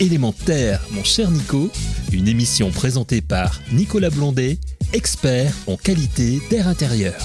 Élémentaire, 0.00 0.86
mon 0.92 1.02
cher 1.02 1.28
Nico, 1.28 1.70
une 2.12 2.28
émission 2.28 2.70
présentée 2.70 3.20
par 3.20 3.60
Nicolas 3.72 4.10
Blondet, 4.10 4.58
expert 4.92 5.52
en 5.66 5.76
qualité 5.76 6.38
d'air 6.50 6.68
intérieur. 6.68 7.16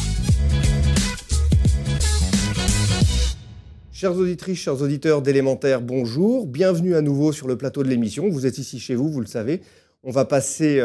Chers 3.92 4.18
auditrices, 4.18 4.58
chers 4.58 4.82
auditeurs 4.82 5.22
d'Élémentaire, 5.22 5.82
bonjour. 5.82 6.48
Bienvenue 6.48 6.96
à 6.96 7.02
nouveau 7.02 7.32
sur 7.32 7.48
le 7.48 7.58
plateau 7.60 7.84
de 7.84 7.90
l'émission. 7.90 8.28
Vous 8.30 8.48
êtes 8.48 8.58
ici 8.58 8.80
chez 8.80 8.96
vous, 8.96 9.08
vous 9.08 9.22
le 9.22 9.28
savez. 9.28 9.62
On 10.02 10.10
va 10.10 10.26
passer 10.26 10.82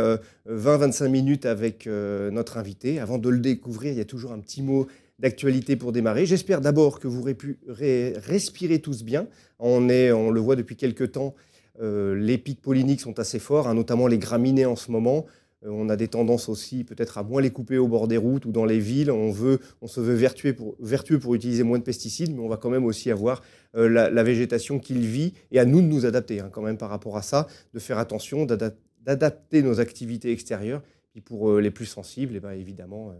20-25 0.47 1.05
euh, 1.05 1.09
minutes 1.09 1.47
avec 1.47 1.87
euh, 1.87 2.31
notre 2.31 2.59
invité. 2.59 3.01
Avant 3.01 3.17
de 3.17 3.31
le 3.31 3.39
découvrir, 3.39 3.93
il 3.93 3.99
y 3.99 4.03
a 4.03 4.05
toujours 4.05 4.33
un 4.33 4.41
petit 4.41 4.61
mot 4.61 4.87
d'actualité 5.19 5.77
pour 5.77 5.93
démarrer. 5.93 6.27
J'espère 6.27 6.61
d'abord 6.61 7.01
que 7.01 7.09
vous 7.09 7.25
respirez 7.67 8.79
tous 8.81 9.03
bien. 9.03 9.27
On, 9.59 9.89
est, 9.89 10.13
on 10.13 10.31
le 10.31 10.41
voit 10.41 10.55
depuis 10.55 10.77
quelques 10.77 11.13
temps, 11.13 11.35
les 11.81 12.39
pics 12.39 12.61
polliniques 12.61 13.01
sont 13.01 13.19
assez 13.19 13.39
forts, 13.39 13.69
hein, 13.69 13.75
notamment 13.75 14.07
les 14.07 14.19
graminées 14.19 14.67
en 14.67 14.77
ce 14.77 14.91
moment. 14.91 15.27
Euh, 15.65 15.71
on 15.71 15.89
a 15.89 15.97
des 15.97 16.09
tendances 16.09 16.49
aussi 16.49 16.85
peut-être 16.85 17.19
à 17.19 17.23
moins 17.23 17.43
les 17.43 17.51
couper 17.51 17.79
au 17.79 17.89
bord 17.89 18.09
des 18.09 18.17
routes 18.17 18.47
ou 18.47 18.53
dans 18.53 18.65
les 18.65 18.79
villes. 18.79 19.11
On, 19.11 19.31
veut, 19.31 19.59
on 19.81 19.87
se 19.87 20.01
veut 20.01 20.15
vertueux 20.15 20.55
pour, 20.55 21.35
utiliser 21.35 21.63
moins 21.63 21.79
de 21.79 21.85
pesticides, 21.85 22.35
mais 22.35 22.41
on 22.41 22.49
va 22.49 22.57
quand 22.57 22.71
même 22.71 22.85
aussi 22.85 23.11
avoir 23.11 23.43
euh, 23.77 23.89
la, 23.89 24.23
végétation 24.23 24.79
qu'il 24.79 25.01
vit 25.01 25.35
et 25.51 25.59
à 25.59 25.65
nous 25.65 25.81
de 25.81 25.87
nous 25.87 26.07
adapter 26.07 26.41
hein, 26.41 26.51
quand 26.53 26.63
même 26.63 26.79
par 26.79 26.91
rapport 26.91 27.17
à 27.17 27.23
ça, 27.23 27.47
de 27.75 27.79
faire 27.79 27.99
attention, 27.99 28.47
d'adapter 28.47 29.63
nos 29.63 29.81
activités 29.81 30.33
extérieures. 30.33 30.83
Et 31.15 31.21
pour 31.21 31.59
les 31.59 31.73
plus 31.73 31.87
sensibles, 31.87 32.35
eh 32.37 32.41
ben, 32.41 32.53
évidemment, 32.53 33.13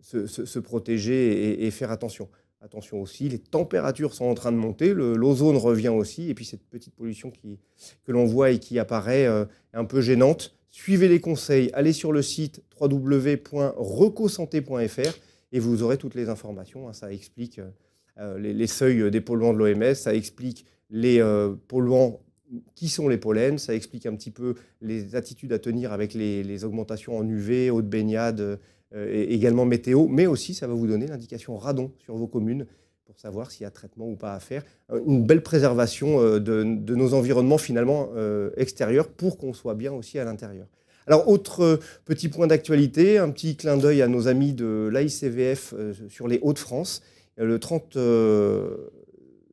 se, 0.00 0.58
protéger 0.60 1.66
et, 1.66 1.70
faire 1.72 1.90
attention. 1.90 2.28
Attention 2.64 3.02
aussi, 3.02 3.28
les 3.28 3.40
températures 3.40 4.14
sont 4.14 4.26
en 4.26 4.34
train 4.34 4.52
de 4.52 4.56
monter, 4.56 4.94
l'ozone 4.94 5.56
revient 5.56 5.88
aussi, 5.88 6.30
et 6.30 6.34
puis 6.34 6.44
cette 6.44 6.62
petite 6.62 6.94
pollution 6.94 7.32
qui, 7.32 7.58
que 8.04 8.12
l'on 8.12 8.24
voit 8.24 8.52
et 8.52 8.60
qui 8.60 8.78
apparaît 8.78 9.26
euh, 9.26 9.46
un 9.72 9.84
peu 9.84 10.00
gênante. 10.00 10.54
Suivez 10.70 11.08
les 11.08 11.20
conseils, 11.20 11.70
allez 11.72 11.92
sur 11.92 12.12
le 12.12 12.22
site 12.22 12.62
www.recosanté.fr 12.80 15.18
et 15.50 15.58
vous 15.58 15.82
aurez 15.82 15.98
toutes 15.98 16.14
les 16.14 16.28
informations. 16.28 16.88
Hein. 16.88 16.92
ça 16.92 17.12
explique 17.12 17.60
euh, 18.20 18.38
les, 18.38 18.68
seuils 18.68 19.10
des 19.10 19.20
polluants 19.20 19.54
de 19.54 19.58
l'OMS, 19.58 19.96
ça 19.96 20.14
explique 20.14 20.64
les 20.88 21.18
euh, 21.18 21.56
polluants 21.66 22.20
qui 22.76 22.88
sont 22.88 23.08
les 23.08 23.18
pollens, 23.18 23.58
ça 23.58 23.74
explique 23.74 24.06
un 24.06 24.14
petit 24.14 24.30
peu 24.30 24.54
les 24.80 25.16
attitudes 25.16 25.52
à 25.52 25.58
tenir 25.58 25.92
avec 25.92 26.14
les, 26.14 26.44
les 26.44 26.64
augmentations 26.64 27.18
en 27.18 27.26
UV, 27.26 27.72
eau 27.72 27.82
de 27.82 27.88
baignade, 27.88 28.60
euh, 28.94 29.26
également 29.28 29.64
météo, 29.64 30.06
mais 30.08 30.26
aussi 30.26 30.54
ça 30.54 30.66
va 30.66 30.74
vous 30.74 30.86
donner 30.86 31.06
l'indication 31.06 31.56
radon 31.56 31.92
sur 31.98 32.14
vos 32.16 32.26
communes 32.26 32.66
pour 33.04 33.18
savoir 33.18 33.50
s'il 33.50 33.64
y 33.64 33.66
a 33.66 33.70
traitement 33.70 34.06
ou 34.08 34.16
pas 34.16 34.34
à 34.34 34.40
faire. 34.40 34.64
Euh, 34.90 35.00
une 35.06 35.24
belle 35.24 35.42
préservation 35.42 36.20
euh, 36.20 36.38
de, 36.38 36.94
nos 36.94 37.14
environnements 37.14 37.58
finalement 37.58 38.10
extérieurs 38.56 39.08
pour 39.08 39.38
qu'on 39.38 39.54
soit 39.54 39.74
bien 39.74 39.92
aussi 39.92 40.18
à 40.18 40.24
l'intérieur. 40.24 40.66
Alors, 41.06 41.28
autre 41.28 41.80
petit 42.04 42.28
point 42.28 42.46
d'actualité, 42.46 43.18
un 43.18 43.30
petit 43.30 43.56
clin 43.56 43.76
d'œil 43.76 44.02
à 44.02 44.08
nos 44.08 44.28
amis 44.28 44.52
de 44.52 44.88
l'AICVF 44.92 45.74
sur 46.08 46.28
les 46.28 46.38
Hauts-de-France. 46.42 47.02
Le 47.38 47.58
30 47.58 47.96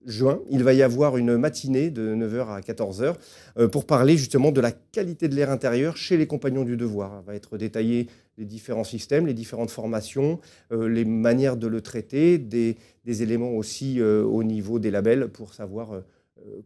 juin, 0.09 0.41
il 0.49 0.63
va 0.63 0.73
y 0.73 0.81
avoir 0.81 1.17
une 1.17 1.37
matinée 1.37 1.89
de 1.91 2.15
9h 2.15 2.49
à 2.49 2.59
14h 2.61 3.15
euh, 3.57 3.67
pour 3.67 3.85
parler 3.85 4.17
justement 4.17 4.51
de 4.51 4.59
la 4.59 4.71
qualité 4.71 5.27
de 5.27 5.35
l'air 5.35 5.51
intérieur 5.51 5.95
chez 5.97 6.17
les 6.17 6.27
compagnons 6.27 6.63
du 6.63 6.77
devoir. 6.77 7.21
Il 7.23 7.27
va 7.27 7.35
être 7.35 7.57
détaillé 7.57 8.07
les 8.37 8.45
différents 8.45 8.83
systèmes, 8.83 9.27
les 9.27 9.33
différentes 9.33 9.69
formations, 9.69 10.39
euh, 10.71 10.89
les 10.89 11.05
manières 11.05 11.57
de 11.57 11.67
le 11.67 11.81
traiter, 11.81 12.37
des, 12.37 12.75
éléments 13.05 13.51
aussi 13.51 13.99
euh, 13.99 14.23
au 14.23 14.43
niveau 14.43 14.79
des 14.79 14.91
labels 14.91 15.29
pour 15.29 15.53
savoir 15.53 16.03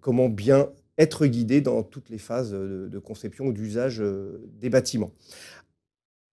comment 0.01 0.27
bien 0.29 0.69
être 0.97 1.25
guidé 1.25 1.61
dans 1.61 1.83
toutes 1.83 2.09
les 2.09 2.17
phases 2.17 2.51
de, 2.51 2.99
conception 2.99 3.45
ou 3.45 3.53
d'usage 3.53 4.03
des 4.59 4.69
bâtiments. 4.69 5.11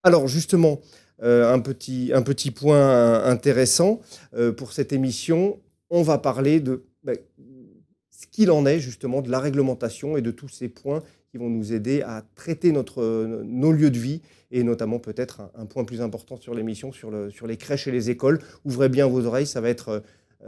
Alors 0.03 0.27
justement, 0.27 0.81
un, 1.21 1.59
petit, 1.59 2.11
un 2.13 2.21
petit 2.21 2.51
point 2.51 3.23
intéressant 3.23 4.01
pour 4.57 4.73
cette 4.73 4.91
émission, 4.93 5.59
on 5.89 6.03
va 6.03 6.17
parler 6.17 6.59
de 6.59 6.83
ben, 7.03 7.17
ce 8.09 8.27
qu'il 8.27 8.51
en 8.51 8.65
est 8.65 8.79
justement 8.79 9.21
de 9.21 9.29
la 9.29 9.39
réglementation 9.39 10.17
et 10.17 10.21
de 10.21 10.31
tous 10.31 10.49
ces 10.49 10.69
points 10.69 11.01
qui 11.31 11.37
vont 11.37 11.49
nous 11.49 11.73
aider 11.73 12.01
à 12.01 12.23
traiter 12.35 12.71
notre, 12.71 13.25
nos 13.43 13.71
lieux 13.71 13.89
de 13.89 13.97
vie 13.97 14.21
et 14.51 14.63
notamment 14.63 14.99
peut-être 14.99 15.41
un, 15.55 15.65
point 15.65 15.85
plus 15.85 16.01
important 16.01 16.35
sur 16.35 16.53
l'émission, 16.53 16.91
sur, 16.91 17.09
le, 17.09 17.29
sur 17.29 17.47
les 17.47 17.57
crèches 17.57 17.87
et 17.87 17.91
les 17.91 18.09
écoles. 18.09 18.39
Ouvrez 18.65 18.89
bien 18.89 19.07
vos 19.07 19.25
oreilles, 19.25 19.47
ça 19.47 19.61
va 19.61 19.69
être, 19.69 20.03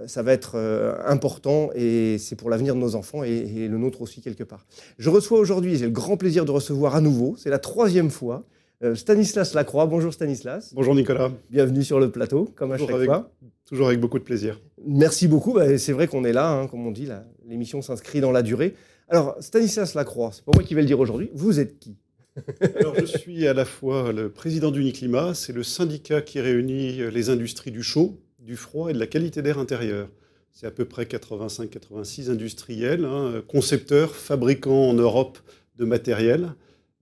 ça 0.08 0.24
va 0.24 0.34
être 0.34 0.56
euh, 0.56 0.96
important 1.06 1.70
et 1.74 2.18
c'est 2.18 2.36
pour 2.36 2.50
l'avenir 2.50 2.76
de 2.76 2.80
nos 2.82 2.96
enfants 2.96 3.24
et, 3.24 3.32
et, 3.32 3.68
le 3.70 3.78
nôtre 3.78 4.02
aussi 4.02 4.22
quelque 4.22 4.44
part. 4.44 4.66
Je 5.00 5.10
reçois 5.10 5.40
aujourd'hui, 5.40 5.78
j'ai 5.78 5.86
le 5.86 5.92
grand 5.92 6.18
plaisir 6.18 6.44
de 6.44 6.52
recevoir 6.52 6.96
à 6.96 7.02
nouveau, 7.02 7.36
c'est 7.38 7.50
la 7.50 7.60
troisième 7.60 8.10
fois, 8.10 8.46
euh, 8.84 8.96
Stanislas 8.96 9.54
Lacroix. 9.54 9.86
Bonjour 9.86 10.14
Stanislas. 10.14 10.74
Bonjour 10.74 10.94
Nicolas. 10.94 11.32
Bienvenue 11.50 11.84
sur 11.84 12.02
le 12.02 12.12
plateau, 12.12 12.50
comme 12.54 12.74
à 12.74 12.78
chaque 12.78 13.06
fois. 13.06 13.32
Toujours 13.66 13.88
avec 13.88 14.02
beaucoup 14.02 14.20
de 14.20 14.26
plaisir. 14.26 14.60
Merci 14.86 15.28
beaucoup. 15.28 15.54
Bah, 15.54 15.78
c'est 15.78 15.94
vrai 15.94 16.08
qu'on 16.08 16.24
est 16.24 16.34
là, 16.34 16.52
hein, 16.52 16.68
comme 16.68 16.86
on 16.86 16.92
dit, 16.92 17.08
l'émission 17.48 17.82
s'inscrit 17.82 18.22
dans 18.22 18.32
la 18.32 18.42
durée. 18.42 18.76
Alors, 19.10 19.36
Stanislas 19.40 19.96
Lacroix, 19.96 20.32
c'est 20.34 20.44
pas 20.44 20.52
moi 20.54 20.64
qui 20.64 20.76
vais 20.76 20.82
le 20.82 20.88
dire 20.88 21.00
aujourd'hui. 21.00 21.30
Vous 21.34 21.60
êtes 21.60 21.80
qui? 21.80 21.98
Alors, 22.80 22.96
je 22.96 23.06
suis 23.06 23.48
à 23.48 23.54
la 23.54 23.66
fois 23.66 24.12
le 24.12 24.30
président 24.30 24.72
d'Uniclimat, 24.72 25.36
c'est 25.36 25.54
le 25.54 25.64
syndicat 25.64 26.22
qui 26.22 26.40
réunit 26.40 27.12
les 27.12 27.30
industries 27.30 27.72
du 27.72 27.84
chaud, 27.84 28.20
du 28.40 28.56
froid 28.56 28.90
et 28.90 28.94
de 28.94 29.00
la 29.00 29.08
qualité 29.08 29.42
d'air 29.42 29.60
intérieur. 29.60 30.10
C'est 30.52 30.68
à 30.68 30.72
peu 30.72 30.86
près 30.86 31.06
85-86 31.06 32.30
industriels, 32.30 33.06
hein, 33.06 33.42
concepteurs, 33.48 34.16
fabricants 34.16 34.90
en 34.90 34.94
Europe 34.94 35.40
de 35.78 35.86
matériel. 35.86 36.54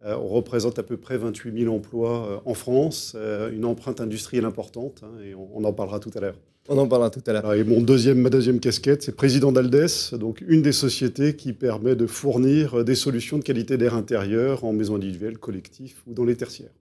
Euh, 0.03 0.15
on 0.15 0.27
représente 0.27 0.79
à 0.79 0.83
peu 0.83 0.97
près 0.97 1.17
28 1.17 1.63
000 1.63 1.75
emplois 1.75 2.27
euh, 2.27 2.39
en 2.45 2.53
France, 2.55 3.13
euh, 3.15 3.51
une 3.51 3.65
empreinte 3.65 4.01
industrielle 4.01 4.45
importante, 4.45 5.03
hein, 5.03 5.11
et 5.23 5.35
on, 5.35 5.63
en 5.63 5.73
parlera 5.73 5.99
tout 5.99 6.09
à 6.15 6.19
l'heure. 6.19 6.39
On 6.69 6.77
en 6.77 6.87
parlera 6.87 7.09
tout 7.11 7.21
à 7.27 7.33
l'heure. 7.33 7.53
Et 7.53 7.63
mon 7.63 7.81
deuxième, 7.81 8.19
ma 8.19 8.29
deuxième 8.29 8.59
casquette, 8.59 9.03
c'est 9.03 9.15
président 9.15 9.51
d'Aldes, 9.51 9.87
donc 10.13 10.43
une 10.47 10.61
des 10.61 10.71
sociétés 10.71 11.35
qui 11.35 11.53
permet 11.53 11.95
de 11.95 12.07
fournir 12.07 12.83
des 12.83 12.95
solutions 12.95 13.37
de 13.37 13.43
qualité 13.43 13.77
d'air 13.77 13.95
intérieur 13.95 14.63
en 14.63 14.73
maison 14.73 14.95
individuelle, 14.95 15.37
collectif 15.37 16.03
ou 16.07 16.13
dans 16.13 16.25
les 16.25 16.35
tertiaires. 16.35 16.73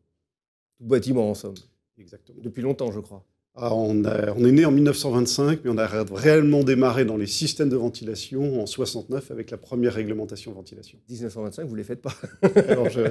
Tout 0.78 0.84
bâtiment 0.84 1.30
en 1.30 1.34
somme. 1.34 1.54
Exactement. 1.98 2.38
Depuis 2.42 2.62
longtemps, 2.62 2.92
je 2.92 3.00
crois. 3.00 3.24
Ah, 3.62 3.74
on, 3.74 4.02
est 4.04 4.52
né 4.52 4.64
en 4.64 4.70
1925, 4.70 5.60
mais 5.64 5.70
on 5.70 5.76
a 5.76 5.86
réellement 5.86 6.64
démarré 6.64 7.04
dans 7.04 7.18
les 7.18 7.26
systèmes 7.26 7.68
de 7.68 7.76
ventilation 7.76 8.62
en 8.62 8.64
69 8.64 9.30
avec 9.30 9.50
la 9.50 9.58
première 9.58 9.92
réglementation 9.92 10.50
ventilation. 10.52 10.98
1925, 11.10 11.66
vous 11.66 11.72
ne 11.72 11.76
les 11.76 11.84
faites 11.84 12.00
pas. 12.00 12.14
Alors 12.68 12.88
je, 12.88 13.02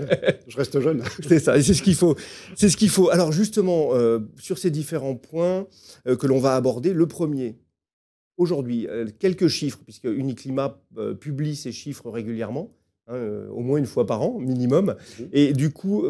reste 0.58 0.80
jeune. 0.80 1.04
C'est 1.28 1.38
ça, 1.38 1.62
c'est 1.62 1.76
ce 1.76 1.84
qu'il 1.84 1.94
faut. 1.94 2.16
C'est 2.56 2.70
ce 2.70 2.78
qu'il 2.78 2.90
faut. 2.90 3.12
Alors 3.12 3.32
justement, 3.32 3.90
euh, 3.94 4.22
sur 4.40 4.58
ces 4.58 4.72
différents 4.72 5.14
points 5.14 5.68
euh, 6.08 6.16
que 6.16 6.26
l'on 6.26 6.40
va 6.40 6.56
aborder, 6.56 6.94
le 6.94 7.08
premier, 7.08 7.60
aujourd'hui, 8.38 8.88
euh, 8.88 9.06
quelques 9.20 9.50
chiffres, 9.50 9.82
puisque 9.86 10.06
Uniclimat 10.06 10.82
publie 11.20 11.56
ces 11.56 11.72
chiffres 11.72 12.10
régulièrement, 12.10 12.74
hein, 13.06 13.22
au 13.52 13.62
moins 13.62 13.78
une 13.78 13.86
fois 13.86 14.08
par 14.08 14.24
an, 14.24 14.40
minimum. 14.40 14.96
Mmh. 15.20 15.24
Et 15.32 15.54
du 15.54 15.70
coup, 15.70 16.06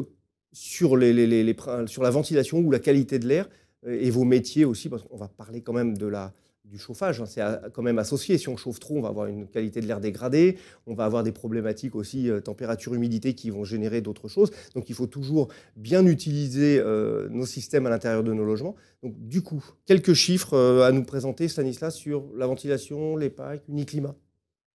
sur, 0.53 0.95
les, 0.95 1.55
sur 1.87 2.03
la 2.03 2.09
ventilation 2.09 2.59
ou 2.59 2.71
la 2.71 2.79
qualité 2.79 3.19
de 3.19 3.27
l'air, 3.27 3.49
et 3.87 4.09
vos 4.09 4.25
métiers 4.25 4.65
aussi, 4.65 4.89
parce 4.89 5.03
qu'on 5.03 5.17
va 5.17 5.27
parler 5.27 5.61
quand 5.61 5.73
même 5.73 5.97
de 5.97 6.07
la, 6.07 6.33
du 6.69 6.77
chauffage. 6.77 7.21
Hein. 7.21 7.25
c'est 7.25 7.41
quand 7.73 7.81
même 7.81 7.99
associé. 7.99 8.37
Si 8.37 8.47
on 8.49 8.57
chauffe 8.57 8.79
trop, 8.79 8.97
on 8.97 9.01
va 9.01 9.09
avoir 9.09 9.27
une 9.27 9.47
qualité 9.47 9.81
de 9.81 9.87
l'air 9.87 9.99
dégradée. 9.99 10.57
On 10.87 10.93
va 10.93 11.05
avoir 11.05 11.23
des 11.23 11.31
problématiques 11.31 11.95
aussi, 11.95 12.29
euh, 12.29 12.39
température, 12.39 12.93
humidité, 12.93 13.33
qui 13.33 13.49
vont 13.49 13.63
générer 13.63 14.01
d'autres 14.01 14.27
choses. 14.27 14.51
Donc 14.75 14.89
il 14.89 14.95
faut 14.95 15.07
toujours 15.07 15.49
bien 15.75 16.05
utiliser 16.05 16.79
euh, 16.79 17.27
nos 17.29 17.45
systèmes 17.45 17.85
à 17.85 17.89
l'intérieur 17.89 18.23
de 18.23 18.33
nos 18.33 18.45
logements. 18.45 18.75
Donc 19.03 19.15
du 19.17 19.41
coup, 19.41 19.63
quelques 19.85 20.13
chiffres 20.13 20.57
à 20.83 20.91
nous 20.91 21.03
présenter, 21.03 21.47
Stanislas, 21.47 21.95
sur 21.95 22.25
la 22.35 22.47
ventilation, 22.47 23.17
les 23.17 23.29
packs, 23.29 23.67
Uniclimat. 23.67 24.15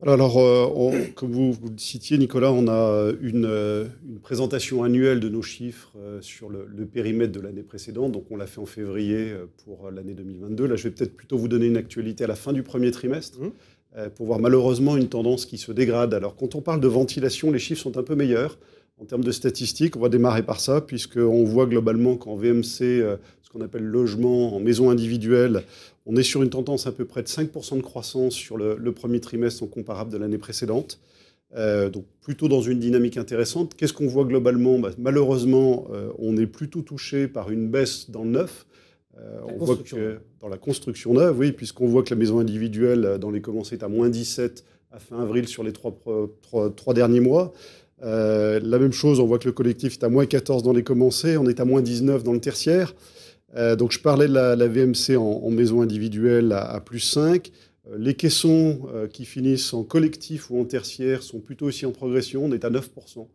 Alors, 0.06 0.38
euh, 0.38 0.92
comme 1.15 1.32
vous, 1.32 1.53
vous, 1.53 1.68
le 1.71 1.78
citiez, 1.78 2.18
Nicolas, 2.18 2.53
on 2.53 2.68
a 2.68 3.12
une, 3.22 3.47
euh, 3.47 3.86
présentation 4.22 4.84
annuelle 4.84 5.18
de 5.18 5.30
nos 5.30 5.41
chiffres 5.41 5.92
euh, 5.97 6.21
sur 6.21 6.51
le, 6.51 6.66
périmètre 6.84 7.33
de 7.33 7.41
l'année 7.41 7.62
précédente. 7.62 8.12
Donc, 8.12 8.27
on 8.30 8.36
l'a 8.36 8.47
fait 8.47 8.60
en 8.60 8.66
février 8.66 9.33
pour 9.65 9.91
l'année 9.91 10.12
2022. 10.12 10.66
Là, 10.66 10.77
je 10.77 10.84
vais 10.84 10.91
peut-être 10.91 11.16
plutôt 11.16 11.39
vous 11.39 11.48
donner 11.48 11.66
une 11.66 11.78
actualité 11.78 12.24
à 12.24 12.27
la 12.27 12.34
fin 12.34 12.53
du 12.53 12.62
premier 12.62 12.91
trimestre 12.91 13.41
mmh. 13.41 14.10
pour 14.15 14.27
voir 14.27 14.41
malheureusement 14.41 14.97
une 14.98 15.09
tendance 15.09 15.47
qui 15.47 15.56
se 15.56 15.72
dégrade. 15.72 16.12
Alors, 16.12 16.36
quand 16.36 16.54
on 16.54 16.60
parle 16.60 16.80
de 16.80 16.89
ventilation, 16.89 17.50
les 17.50 17.59
chiffres 17.59 17.80
sont 17.80 17.97
un 17.97 18.03
peu 18.03 18.15
meilleurs. 18.15 18.59
En 19.01 19.07
termes 19.07 19.25
de 19.25 19.33
statistiques, 19.33 19.97
on 19.97 20.01
va 20.01 20.09
démarrer 20.09 20.43
par 20.43 20.61
ça, 20.61 20.81
puisqu'on 20.81 21.45
voit 21.45 21.67
globalement 21.67 22.17
qu'en 22.17 22.37
VMC, 22.37 23.03
qu'on 23.55 23.61
appelle 23.61 23.85
logement 23.85 24.57
en 24.57 24.61
maison 24.61 24.91
individuelle, 24.91 25.63
on 26.07 26.17
est 26.17 26.25
sur 26.25 26.43
une 26.43 26.51
tendance 26.51 26.87
à 26.87 26.93
peu 26.93 27.05
près 27.05 27.23
de 27.23 27.29
5% 27.29 27.77
de 27.77 27.83
croissance 27.83 28.35
sur 28.35 28.57
le, 28.57 28.93
premier 28.93 29.21
trimestre 29.21 29.63
en 29.63 29.67
comparable 29.67 30.11
de 30.13 30.19
l'année 30.19 30.39
précédente. 30.39 30.99
Euh, 31.57 31.89
donc 31.89 32.05
plutôt 32.21 32.49
dans 32.49 32.63
une 32.63 32.81
dynamique 32.81 33.17
intéressante. 33.17 33.77
Qu'est-ce 33.77 33.93
qu'on 33.93 34.09
voit 34.09 34.25
globalement? 34.25 34.81
Bah, 34.81 34.91
Malheureusement, 34.99 35.87
euh, 35.93 36.11
on 36.19 36.37
est 36.37 36.49
plutôt 36.49 36.83
touché 36.83 37.29
par 37.29 37.53
une 37.53 37.71
baisse 37.71 38.11
dans 38.11 38.25
le 38.25 38.31
neuf. 38.31 38.67
Euh, 39.19 39.39
on 39.45 39.65
voit 39.65 39.77
que 39.77 40.19
dans 40.41 40.49
la 40.49 40.59
construction 40.59 41.15
neuve, 41.15 41.39
oui, 41.39 41.53
puisqu'on 41.53 41.87
voit 41.87 42.03
que 42.03 42.11
la 42.11 42.19
maison 42.19 42.41
individuelle 42.41 43.19
dans 43.21 43.31
les 43.31 43.41
commencés 43.41 43.77
est 43.77 43.85
à 43.85 43.89
moins 43.89 44.09
17 44.09 44.65
à 44.91 44.99
fin 44.99 45.21
avril 45.21 45.47
sur 45.47 45.63
les 45.63 45.73
trois, 45.73 45.97
trois, 46.77 46.95
derniers 46.95 47.21
mois. 47.21 47.53
La 48.04 48.78
même 48.78 48.92
chose, 48.92 49.21
on 49.21 49.27
voit 49.27 49.39
que 49.39 49.47
le 49.47 49.53
collectif 49.53 49.95
est 49.95 50.04
à 50.04 50.09
moins 50.09 50.27
14 50.27 50.62
dans 50.62 50.72
les 50.72 50.83
commencés, 50.83 51.36
on 51.36 51.47
est 51.47 51.60
à 51.60 51.65
moins 51.65 51.83
19 51.83 52.22
dans 52.22 52.33
le 52.33 52.41
tertiaire. 52.41 52.95
donc 53.78 53.92
je 53.92 54.01
parlais 54.01 54.28
de 54.28 54.34
la, 54.34 54.68
VMC 54.68 55.16
en, 55.16 55.51
maison 55.51 55.80
individuelle 55.80 56.53
à, 56.53 56.80
plus 56.80 57.01
5. 57.01 57.51
Les 57.97 58.15
caissons 58.15 58.83
qui 59.12 59.24
finissent 59.24 59.72
en 59.72 59.84
collectif 59.84 60.51
ou 60.51 60.60
en 60.60 60.65
tertiaire 60.65 61.22
sont 61.22 61.41
plutôt 61.41 61.66
aussi 61.66 61.86
en 61.86 61.92
progression. 61.92 62.45
On 62.45 62.53
est 62.53 62.65
à 62.65 62.71
9% 62.71 63.27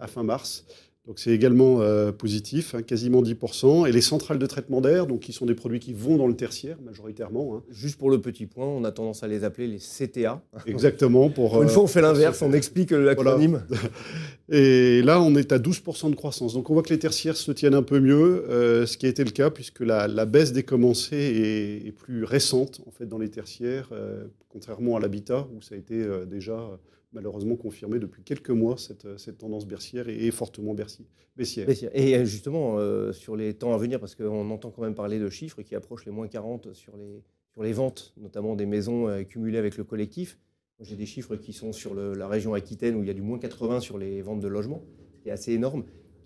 à 0.00 0.06
fin 0.06 0.22
mars. 0.22 0.64
Donc 1.06 1.18
c'est 1.18 1.32
également 1.32 1.82
euh, 1.82 2.12
positif, 2.12 2.74
hein, 2.74 2.80
quasiment 2.80 3.22
10%. 3.22 3.86
Et 3.86 3.92
les 3.92 4.00
centrales 4.00 4.38
de 4.38 4.46
traitement 4.46 4.80
d'air, 4.80 5.06
donc 5.06 5.20
qui 5.20 5.34
sont 5.34 5.44
des 5.44 5.54
produits 5.54 5.78
qui 5.78 5.92
vont 5.92 6.16
dans 6.16 6.26
le 6.26 6.34
tertiaire 6.34 6.78
majoritairement. 6.82 7.56
Hein. 7.56 7.62
Juste 7.70 7.98
pour 7.98 8.10
le 8.10 8.22
petit 8.22 8.46
point, 8.46 8.64
on 8.64 8.84
a 8.84 8.90
tendance 8.90 9.22
à 9.22 9.28
les 9.28 9.44
appeler 9.44 9.66
les 9.66 9.78
CTA. 9.78 10.40
Exactement. 10.66 11.28
Pour, 11.28 11.62
Une 11.62 11.68
fois 11.68 11.82
on 11.82 11.86
fait 11.88 12.00
l'inverse, 12.00 12.40
on 12.40 12.54
explique 12.54 12.90
l'acronyme. 12.90 13.64
Et 14.48 15.02
là 15.02 15.20
on 15.20 15.34
est 15.36 15.52
à 15.52 15.58
12% 15.58 16.10
de 16.10 16.14
croissance. 16.14 16.54
Donc 16.54 16.70
on 16.70 16.72
voit 16.72 16.82
que 16.82 16.92
les 16.92 16.98
tertiaires 16.98 17.36
se 17.36 17.52
tiennent 17.52 17.74
un 17.74 17.82
peu 17.82 18.00
mieux, 18.00 18.46
euh, 18.48 18.86
ce 18.86 18.96
qui 18.96 19.04
a 19.04 19.10
été 19.10 19.24
le 19.24 19.30
cas 19.30 19.50
puisque 19.50 19.80
la, 19.80 20.08
baisse 20.24 20.52
des 20.52 20.62
commencés 20.62 21.82
est, 21.86 21.92
plus 21.92 22.24
récente 22.24 22.80
en 22.86 22.90
fait 22.90 23.06
dans 23.06 23.18
les 23.18 23.28
tertiaires, 23.28 23.90
euh, 23.92 24.24
contrairement 24.48 24.96
à 24.96 25.00
l'habitat 25.00 25.46
où 25.54 25.60
ça 25.60 25.74
a 25.74 25.78
été 25.78 26.02
déjà 26.26 26.78
malheureusement 27.14 27.56
confirmé 27.56 27.98
depuis 27.98 28.22
quelques 28.22 28.50
mois, 28.50 28.76
cette, 28.76 29.18
cette 29.18 29.38
tendance 29.38 29.66
bercière 29.66 30.08
et, 30.08 30.30
fortement 30.30 30.74
baissière. 30.74 31.68
Et 31.94 32.16
euh, 32.16 32.24
justement, 32.24 32.78
euh, 32.78 33.12
sur 33.12 33.36
les 33.36 33.54
temps 33.54 33.72
à 33.72 33.78
venir, 33.78 34.00
parce 34.00 34.14
qu'on 34.14 34.50
entend 34.50 34.70
quand 34.70 34.82
même 34.82 34.94
parler 34.94 35.18
de 35.18 35.28
chiffres 35.30 35.62
qui 35.62 35.74
approchent 35.74 36.04
les 36.04 36.12
moins 36.12 36.28
40 36.28 36.74
sur 36.74 36.94
les, 36.96 37.72
ventes, 37.72 38.12
notamment 38.16 38.56
des 38.56 38.66
maisons 38.66 39.08
euh, 39.08 39.22
cumulées 39.22 39.58
avec 39.58 39.78
le 39.78 39.84
collectif. 39.84 40.38
J'ai 40.80 40.96
des 40.96 41.06
chiffres 41.06 41.36
qui 41.36 41.52
sont 41.52 41.72
sur 41.72 41.94
la 41.94 42.26
région 42.26 42.52
Aquitaine 42.52 42.96
où 42.96 43.02
il 43.02 43.06
y 43.06 43.10
a 43.10 43.14
du 43.14 43.22
moins 43.22 43.38
80 43.38 43.78
sur 43.78 43.96
les 43.96 44.20
ventes 44.22 44.40
de 44.40 44.48
logements, 44.48 44.82
qui 45.22 45.28
est 45.28 45.32
assez 45.32 45.52
énorme, 45.52 45.84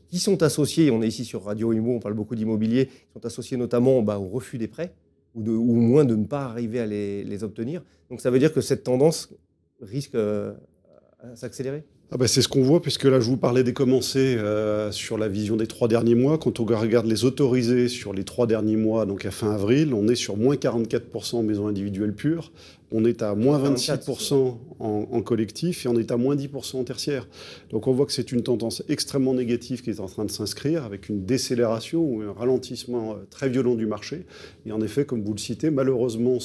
qui 0.09 0.19
sont 0.19 0.43
associés, 0.43 0.91
on 0.91 1.03
est 1.03 1.09
ici 1.09 1.27
sur 1.27 1.45
Radio 1.45 1.75
Imo, 1.75 1.93
on 1.93 2.01
parle 2.01 2.15
beaucoup 2.15 2.35
d'immobilier, 2.35 2.89
sont 3.13 3.27
associés 3.27 3.59
notamment 3.59 4.01
bah, 4.01 4.19
au 4.19 4.27
refus 4.27 4.57
des 4.57 4.67
prêts, 4.67 4.95
ou, 5.35 5.43
au 5.51 5.75
moins 5.75 6.07
de 6.07 6.17
ne 6.17 6.25
pas 6.25 6.45
arriver 6.45 6.81
à 6.81 6.87
les, 6.87 7.45
obtenir. 7.45 7.85
Donc 8.09 8.23
ça 8.23 8.31
veut 8.31 8.39
dire 8.39 8.55
que 8.55 8.63
cette 8.63 8.85
tendance 8.85 9.35
risque 9.83 10.17
s'accélérer? 11.35 11.85
Ah 12.11 12.17
bah 12.17 12.27
c'est 12.27 12.41
ce 12.41 12.49
qu'on 12.49 12.63
voit, 12.63 12.81
puisque 12.81 13.05
là, 13.05 13.21
je 13.21 13.27
vous 13.27 13.37
parlais 13.37 13.63
des 13.63 13.75
commencés 13.75 14.37
euh, 14.39 14.91
sur 14.91 15.19
la 15.19 15.29
vision 15.29 15.57
des 15.57 15.67
trois 15.67 15.89
derniers 15.89 16.15
mois. 16.15 16.39
Quand 16.39 16.59
on 16.59 16.65
regarde 16.65 17.07
les 17.07 17.25
autorisés 17.27 17.89
sur 17.89 18.15
les 18.15 18.25
trois 18.25 18.47
derniers 18.47 18.77
mois, 18.77 19.05
donc 19.05 19.27
à 19.27 19.31
fin 19.31 19.53
avril, 19.53 19.93
on 19.93 20.09
est 20.09 20.15
sur 20.15 20.39
moins 20.39 20.55
44% 20.55 21.37
en 21.37 21.43
maison 21.43 21.67
individuelle 21.67 22.15
pure, 22.15 22.51
on 22.91 23.05
est 23.05 23.23
à 23.23 23.35
moins 23.35 23.63
26% 23.63 24.57
en, 24.79 25.23
collectif 25.23 25.85
et 25.85 25.89
on 25.89 25.99
est 25.99 26.11
à 26.11 26.17
moins 26.17 26.37
10% 26.37 26.77
en 26.77 26.85
tertiaire. 26.85 27.29
Donc 27.71 27.87
on 27.87 27.93
voit 27.93 28.07
que 28.07 28.13
c'est 28.13 28.33
une 28.33 28.43
tendance 28.43 28.83
extrêmement 28.89 29.35
négative 29.35 29.83
qui 29.83 29.91
est 29.91 30.01
en 30.01 30.07
train 30.07 30.25
de 30.25 30.31
s'inscrire 30.31 30.85
avec 30.85 31.09
une 31.09 31.25
décélération 31.25 32.01
ou 32.01 32.23
un 32.23 32.33
ralentissement 32.33 33.13
euh, 33.13 33.15
très 33.31 33.49
violent 33.49 33.75
du 33.75 33.87
marché. 33.87 34.25
Et 34.67 34.73
en 34.73 34.81
effet, 34.81 35.05
comme 35.05 35.23
vous 35.23 35.33
le 35.33 35.39
citez, 35.39 35.71
malheureusement, 35.71 36.39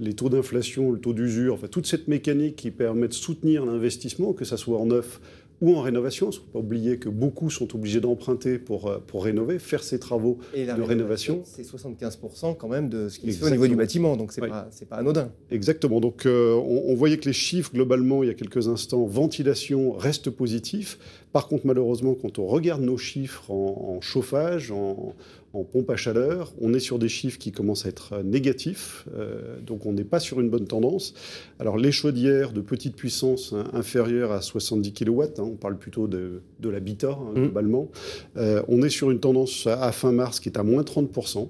les 0.00 0.14
taux 0.14 0.28
d'inflation, 0.28 0.92
le 0.92 0.98
taux 0.98 1.12
d'usure, 1.12 1.54
enfin 1.54 1.68
toute 1.68 1.86
cette 1.86 2.08
mécanique 2.08 2.56
qui 2.56 2.70
permet 2.70 3.08
de 3.08 3.14
soutenir 3.14 3.66
l'investissement, 3.66 4.32
que 4.32 4.44
ce 4.44 4.56
soit 4.56 4.78
en 4.78 4.86
neuf 4.86 5.20
ou 5.60 5.76
en 5.76 5.82
rénovation. 5.82 6.26
Il 6.30 6.36
ne 6.36 6.40
faut 6.40 6.50
pas 6.52 6.58
oublier 6.60 6.98
que 6.98 7.08
beaucoup 7.08 7.50
sont 7.50 7.74
obligés 7.74 8.00
d'emprunter 8.00 8.58
pour, 8.58 8.88
euh, 8.88 8.98
pour 9.06 9.24
rénover, 9.24 9.58
faire 9.58 9.82
ces 9.82 9.98
travaux 9.98 10.38
de 10.54 10.82
rénovation. 10.82 11.42
C'est 11.44 11.62
75% 11.62 12.56
quand 12.56 12.68
même 12.68 12.88
de 12.88 13.08
ce 13.08 13.18
qui 13.18 13.32
se 13.32 13.40
fait 13.40 13.46
au 13.46 13.50
niveau 13.50 13.66
du 13.66 13.76
bâtiment, 13.76 14.16
donc 14.16 14.32
ce 14.32 14.40
n'est 14.40 14.48
pas, 14.48 14.68
pas, 14.88 14.96
anodin. 14.96 15.30
Exactement. 15.50 16.00
Donc 16.00 16.26
euh, 16.26 16.54
on, 16.54 16.94
voyait 16.94 17.18
que 17.18 17.26
les 17.26 17.32
chiffres, 17.32 17.72
globalement, 17.72 18.22
il 18.22 18.28
y 18.28 18.30
a 18.30 18.34
quelques 18.34 18.68
instants, 18.68 19.04
ventilation 19.04 19.92
reste 19.92 20.30
positif. 20.30 20.98
Par 21.32 21.48
contre, 21.48 21.66
malheureusement, 21.66 22.14
quand 22.14 22.38
on 22.38 22.46
regarde 22.46 22.82
nos 22.82 22.96
chiffres 22.96 23.50
en 23.50 24.00
chauffage, 24.00 24.70
en, 24.70 25.14
en 25.52 25.64
pompe 25.64 25.90
à 25.90 25.96
chaleur. 25.96 26.52
On 26.60 26.74
est 26.74 26.80
sur 26.80 26.98
des 26.98 27.08
chiffres 27.08 27.38
qui 27.38 27.52
commencent 27.52 27.86
à 27.86 27.88
être 27.88 28.22
négatifs, 28.22 29.06
euh, 29.14 29.58
donc 29.60 29.86
on 29.86 29.92
n'est 29.92 30.04
pas 30.04 30.20
sur 30.20 30.40
une 30.40 30.50
bonne 30.50 30.66
tendance. 30.66 31.14
Alors 31.58 31.76
les 31.76 31.92
chaudières 31.92 32.52
de 32.52 32.60
petite 32.60 32.96
puissance 32.96 33.52
hein, 33.52 33.64
inférieure 33.72 34.32
à 34.32 34.40
70 34.40 34.92
kW, 34.92 35.22
hein, 35.22 35.28
on 35.38 35.56
parle 35.56 35.78
plutôt 35.78 36.06
de, 36.06 36.42
l'habitat 36.64 37.10
hein, 37.10 37.32
mmh. 37.34 37.42
globalement, 37.42 37.88
euh, 38.36 38.62
on 38.68 38.82
est 38.82 38.88
sur 38.88 39.10
une 39.10 39.20
tendance 39.20 39.66
à, 39.66 39.92
fin 39.92 40.12
mars 40.12 40.40
qui 40.40 40.48
est 40.48 40.58
à 40.58 40.62
moins 40.62 40.82
30%. 40.82 41.48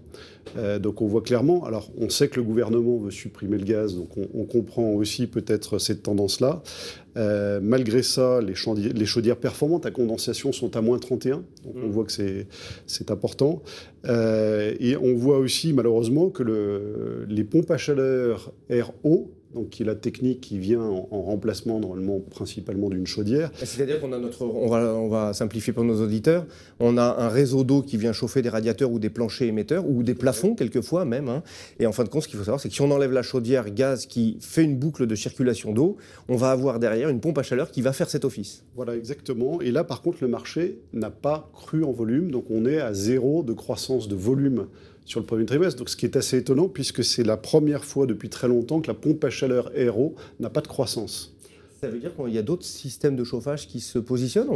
Euh, 0.56 0.78
donc 0.78 1.02
on 1.02 1.06
voit 1.06 1.22
clairement, 1.22 1.64
alors 1.64 1.90
on 1.99 2.08
sait 2.08 2.28
que 2.28 2.37
le 2.37 2.43
gouvernement 2.43 2.96
veut 2.99 3.10
supprimer 3.10 3.58
le 3.58 3.64
gaz, 3.64 3.94
donc 3.94 4.08
on, 4.34 4.44
comprend 4.44 4.93
aussi 4.93 5.26
peut-être 5.26 5.78
cette 5.78 6.02
tendance-là. 6.02 6.62
Euh, 7.16 7.60
malgré 7.62 8.02
ça, 8.02 8.40
les 8.40 8.55
chaudières, 8.55 8.93
les 8.94 9.06
chaudières, 9.06 9.37
performantes 9.37 9.84
à 9.87 9.90
condensation 9.90 10.52
sont 10.52 10.76
à 10.76 10.81
moins 10.81 10.99
31, 10.99 11.37
donc 11.37 11.46
on 11.75 11.88
mmh. 11.88 11.90
voit 11.90 12.04
que 12.04 12.12
c'est 12.87 13.11
important. 13.11 13.62
Euh, 14.06 14.75
et 14.78 14.96
on 14.96 15.14
voit 15.14 15.38
aussi 15.38 15.72
malheureusement 15.72 16.31
que 16.31 16.43
le, 16.43 17.26
les 17.28 17.44
pompes 17.44 17.70
à 17.70 17.76
chaleur 17.76 18.52
RO 18.70 19.31
donc 19.55 19.71
qui 19.71 19.83
est 19.83 19.87
la 19.87 19.95
technique 19.95 20.41
qui 20.41 20.59
vient 20.59 20.83
en, 20.83 21.23
remplacement 21.23 21.81
normalement 21.81 22.21
principalement 22.21 22.89
d'une 22.89 23.06
chaudière. 23.06 23.50
C'est-à-dire 23.56 24.00
qu'on 24.00 24.12
a 24.12 24.19
notre, 24.19 24.45
on 24.45 24.69
va, 24.69 24.95
on 24.95 25.09
va, 25.09 25.33
simplifier 25.33 25.73
pour 25.73 25.85
nos 25.85 26.03
auditeurs, 26.03 26.47
on 26.81 26.97
a 26.97 27.17
un 27.19 27.29
réseau 27.29 27.65
d'eau 27.65 27.83
qui 27.83 27.97
vient 27.97 28.12
chauffer 28.12 28.43
des 28.43 28.49
radiateurs 28.49 28.91
ou 28.91 28.99
des 28.99 29.11
planchers 29.11 29.49
émetteurs 29.49 29.89
ou 29.89 30.03
des 30.03 30.15
plafonds 30.15 30.55
quelquefois 30.55 31.05
même. 31.05 31.29
Hein. 31.29 31.43
Et 31.81 31.87
en 31.87 31.93
fin 31.93 32.05
de 32.05 32.09
compte, 32.09 32.23
ce 32.23 32.29
qu'il 32.29 32.39
faut 32.39 32.45
savoir, 32.45 32.61
c'est 32.61 32.69
que 32.69 32.75
si 32.75 32.83
on 32.83 32.91
enlève 32.91 33.12
la 33.12 33.23
chaudière 33.23 33.71
gaz 33.71 34.06
qui 34.06 34.39
fait 34.41 34.65
une 34.65 34.77
boucle 34.77 35.06
de 35.06 35.15
circulation 35.15 35.73
d'eau, 35.73 35.97
on 36.29 36.37
va 36.37 36.50
avoir 36.50 36.79
derrière 36.79 37.09
une 37.09 37.21
pompe 37.21 37.39
à 37.39 37.43
chaleur 37.43 37.71
qui 37.71 37.83
va 37.83 37.93
faire 37.93 38.11
cet 38.11 38.25
office. 38.25 38.65
Voilà 38.77 38.97
exactement. 38.97 39.61
Et 39.61 39.71
là, 39.71 39.85
par 39.85 40.03
contre, 40.03 40.19
le 40.21 40.29
marché 40.29 40.79
n'a 40.93 41.11
pas 41.11 41.50
cru 41.53 41.85
en 41.85 41.93
volume, 41.93 42.31
donc 42.31 42.45
on 42.50 42.67
est 42.67 42.81
à 42.81 42.93
zéro 42.93 43.43
de 43.43 43.53
croissance 43.53 44.09
de 44.09 44.15
volume 44.15 44.67
sur 45.08 45.20
le 45.20 45.26
premier 45.26 45.46
trimestre. 45.46 45.78
Donc, 45.78 45.88
ce 45.88 45.96
qui 45.96 46.05
est 46.05 46.16
assez 46.16 46.37
étonnant, 46.37 46.69
puisque 46.69 47.02
c'est 47.02 47.25
la 47.25 47.37
première 47.37 47.84
fois 47.84 48.06
depuis 48.06 48.28
très 48.28 48.46
longtemps 48.46 48.81
que 48.81 48.88
la 48.88 48.94
pompe 48.94 49.25
à 49.25 49.31
chaleur 49.31 49.72
RO 49.88 50.14
n'a 50.38 50.50
pas 50.50 50.60
de 50.60 50.69
croissance. 50.69 51.34
Ça 51.81 51.88
veut 51.88 51.99
dire 51.99 52.14
qu'il 52.14 52.34
y 52.34 52.38
a 52.38 52.43
d'autres 52.43 52.66
systèmes 52.66 53.16
de 53.16 53.25
chauffage 53.25 53.69
qui 53.69 53.81
se 53.81 53.99
positionnent? 53.99 54.49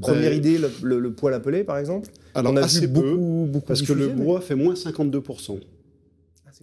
Première 0.00 0.30
ben, 0.30 0.38
idée, 0.38 0.60
le, 0.82 1.12
poêle 1.12 1.34
à 1.34 1.40
par 1.64 1.78
exemple? 1.78 2.10
Alors, 2.34 2.52
On 2.52 2.56
a 2.56 2.62
assez 2.62 2.86
beaucoup, 2.86 3.46
beaucoup 3.48 3.66
parce 3.66 3.82
que 3.82 3.92
le 3.92 4.08
bois 4.08 4.40
fait 4.40 4.56
moins 4.56 4.74
52%. 4.74 5.58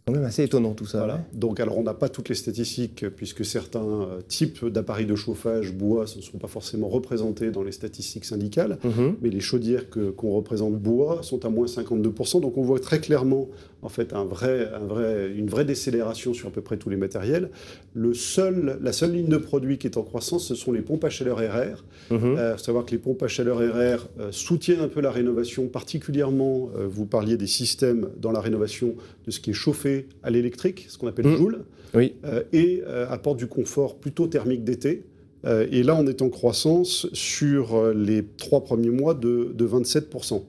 C'est 0.10 0.14
quand 0.14 0.20
même 0.20 0.28
assez 0.28 0.44
étonnant 0.44 0.74
tout 0.74 0.86
ça. 0.86 1.00
Voilà. 1.00 1.22
Donc, 1.34 1.60
alors, 1.60 1.78
on 1.78 1.84
n'a 1.84 1.94
pas 1.94 2.10
toutes 2.10 2.30
les 2.30 2.36
statistiques, 2.36 3.08
puisque 3.10 3.46
certains 3.46 3.80
euh, 3.80 4.22
types 4.28 4.66
d'appareils 4.66 5.06
de 5.06 5.16
chauffage 5.16 5.74
bois 5.74 6.06
ne 6.16 6.22
sont 6.22 6.38
pas 6.38 6.48
forcément 6.48 6.90
représentés 6.90 7.52
dans 7.52 7.64
les 7.64 7.72
statistiques 7.72 8.26
syndicales, 8.26 8.78
mhm. 8.84 9.16
mais 9.22 9.30
les 9.30 9.40
chaudières 9.40 9.86
qu'on 9.90 10.32
représente 10.32 10.76
bois 10.76 11.20
sont 11.24 11.46
à 11.46 11.50
moins 11.50 11.66
52%. 11.66 12.42
Donc, 12.42 12.58
on 12.58 12.64
voit 12.64 12.80
très 12.80 13.00
clairement 13.00 13.48
en 13.82 13.90
fait 13.90 14.14
un 14.14 14.26
vrai, 14.26 14.70
un 14.74 14.86
vrai, 14.86 15.32
une 15.36 15.48
vraie 15.48 15.66
décélération 15.66 16.34
sur 16.34 16.48
à 16.48 16.52
peu 16.52 16.62
près 16.62 16.78
tous 16.78 16.90
les 16.90 16.98
matériels. 16.98 17.50
Le 17.94 18.14
seul, 18.14 18.78
la 18.82 18.92
seule 18.92 19.14
ligne 19.14 19.28
de 19.28 19.38
produit 19.38 19.78
qui 19.78 19.88
est 19.88 19.98
en 19.98 20.04
croissance, 20.04 20.48
ce 20.48 20.56
sont 20.56 20.72
les 20.72 20.82
pompes 20.82 21.04
à 21.04 21.10
chaleur 21.10 21.38
RR. 21.38 21.84
Il 22.12 22.18
mhm. 22.18 22.38
euh, 22.38 22.58
faut 22.58 22.64
savoir 22.64 22.86
que 22.86 22.92
les 22.92 22.98
pompes 22.98 23.24
à 23.24 23.28
chaleur 23.28 23.58
RR 23.58 24.08
euh, 24.20 24.32
soutiennent 24.32 24.82
un 24.82 24.88
peu 24.88 25.02
la 25.02 25.12
rénovation, 25.12 25.68
particulièrement, 25.68 26.70
euh, 26.76 26.88
vous 26.90 27.06
parliez 27.06 27.38
des 27.38 27.48
systèmes 27.48 28.10
dans 28.18 28.32
la 28.32 28.42
rénovation 28.42 28.96
de 29.26 29.32
ce 29.32 29.40
qui 29.40 29.52
est 29.52 29.54
chauffé 29.54 30.08
à 30.24 30.30
l'électrique, 30.30 30.86
ce 30.90 30.98
qu'on 30.98 31.08
appelle 31.08 31.28
mmh. 31.28 31.38
Joule, 31.38 31.60
oui. 31.94 32.16
et 32.54 32.84
apportent 33.10 33.38
du 33.38 33.48
confort 33.48 33.96
plutôt 33.98 34.28
thermique 34.28 34.64
d'été. 34.64 35.06
et 35.46 35.84
là, 35.84 35.96
on 35.96 36.06
est 36.06 36.22
en 36.22 36.30
croissance 36.30 37.08
sur 37.14 37.94
les 37.94 38.24
trois 38.38 38.64
premiers 38.64 38.90
mois 38.92 39.14
de, 39.14 39.52
de 39.56 39.68
27%. 39.68 40.44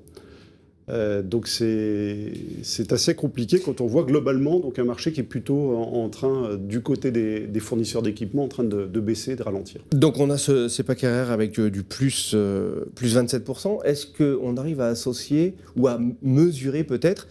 Euh, 0.90 1.23
donc 1.23 1.47
c'est 1.49 2.92
assez 2.92 3.14
compliqué 3.14 3.61
quand 3.61 3.80
on 3.80 3.87
voit 3.87 4.02
globalement 4.02 4.59
donc 4.59 4.78
un 4.78 4.85
marché 4.85 5.12
qui 5.12 5.20
est 5.20 5.25
plutôt 5.25 5.76
en, 5.76 6.09
train, 6.09 6.56
du 6.56 6.80
côté 6.80 7.11
des, 7.11 7.61
fournisseurs 7.61 8.02
d'équipements, 8.02 8.44
en 8.44 8.49
train 8.49 8.64
de, 8.64 9.00
baisser, 9.00 9.37
de 9.37 9.42
ralentir. 9.42 9.80
Donc 9.92 10.18
on 10.18 10.30
a 10.30 10.38
ce 10.38 10.68
CEPAC 10.68 11.00
RR 11.02 11.30
avec 11.30 11.59
euh, 11.59 11.70
du 11.70 11.82
plus, 11.82 12.32
euh, 12.35 12.85
plus 12.94 13.16
27%. 13.16 13.85
Est-ce 13.85 14.06
qu'on 14.06 14.56
arrive 14.56 14.80
à 14.80 14.88
associer 14.88 15.54
ou 15.76 15.87
à 15.87 15.99
mesurer 16.23 16.85
peut-être 16.85 17.28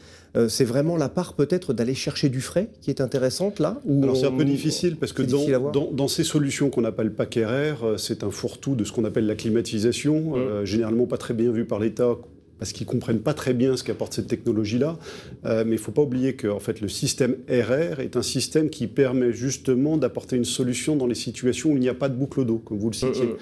c'est 0.48 0.63
vraiment 0.63 0.96
la 0.96 1.10
part 1.10 1.34
peut-être 1.34 1.74
d'aller 1.74 1.96
chercher 1.96 2.30
du 2.30 2.39
frais 2.39 2.70
qui 2.82 2.92
est 2.92 3.01
intéressante 3.01 3.60
là 3.60 3.82
Alors 4.04 4.16
c'est 4.16 4.28
un 4.28 4.32
peu 4.32 4.46
difficile 4.46 4.96
parce 4.96 5.12
que 5.12 5.24
dans, 5.24 5.92
dans, 5.92 6.08
ces 6.08 6.24
solutions 6.24 6.70
qu'on 6.70 6.86
appelle 6.86 7.12
PAC 7.12 7.39
RR, 7.44 8.00
c'est 8.00 8.24
un 8.24 8.30
fourre-tout 8.30 8.75
de 8.75 8.84
ce 8.84 8.92
qu'on 8.92 9.06
appelle 9.06 9.25
la 9.25 9.34
climatisation, 9.34 10.38
mmh. 10.38 10.66
généralement 10.66 11.08
pas 11.08 11.18
très 11.18 11.34
bien 11.34 11.51
vu 11.51 11.66
par 11.66 11.80
l'État, 11.80 12.16
parce 12.60 12.74
qu'ils 12.74 12.86
ne 12.86 12.92
comprennent 12.92 13.22
pas 13.22 13.34
très 13.34 13.54
bien 13.54 13.75
ce 13.78 13.84
qu'apporte 13.84 14.13
cette 14.13 14.28
technologie-là. 14.28 15.00
Euh, 15.46 15.63
mais 15.63 15.72
il 15.72 15.80
ne 15.80 15.84
faut 15.84 15.92
pas 15.92 16.01
oublier 16.01 16.36
que 16.36 16.48
en 16.48 16.60
fait, 16.60 16.82
le 16.82 16.89
système 16.89 17.38
RR 17.50 18.01
est 18.01 18.18
un 18.18 18.22
système 18.22 18.70
qui 18.70 18.88
permet 18.88 19.32
justement 19.32 19.98
d'apporter 19.98 20.36
une 20.36 20.46
solution 20.46 20.96
dans 20.96 21.08
les 21.08 21.16
situations 21.16 21.72
où 21.72 21.78
il 21.78 21.80
n'y 21.80 21.89
a 21.89 21.94
pas 21.94 22.10
de 22.10 22.16
boucle 22.16 22.46
d'eau, 22.46 22.60
comme 22.60 22.78
vous 22.78 22.89
le 22.89 22.96
citiez. 22.96 23.24
Il 23.24 23.30
ne 23.30 23.36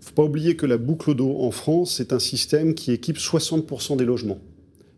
faut 0.00 0.14
pas 0.14 0.24
oublier 0.24 0.56
que 0.56 0.66
la 0.66 0.78
boucle 0.78 1.14
d'eau 1.14 1.36
en 1.38 1.50
France, 1.50 1.96
c'est 1.96 2.12
un 2.12 2.18
système 2.18 2.74
qui 2.74 2.92
équipe 2.92 3.18
60% 3.18 3.96
des 3.96 4.04
logements. 4.04 4.40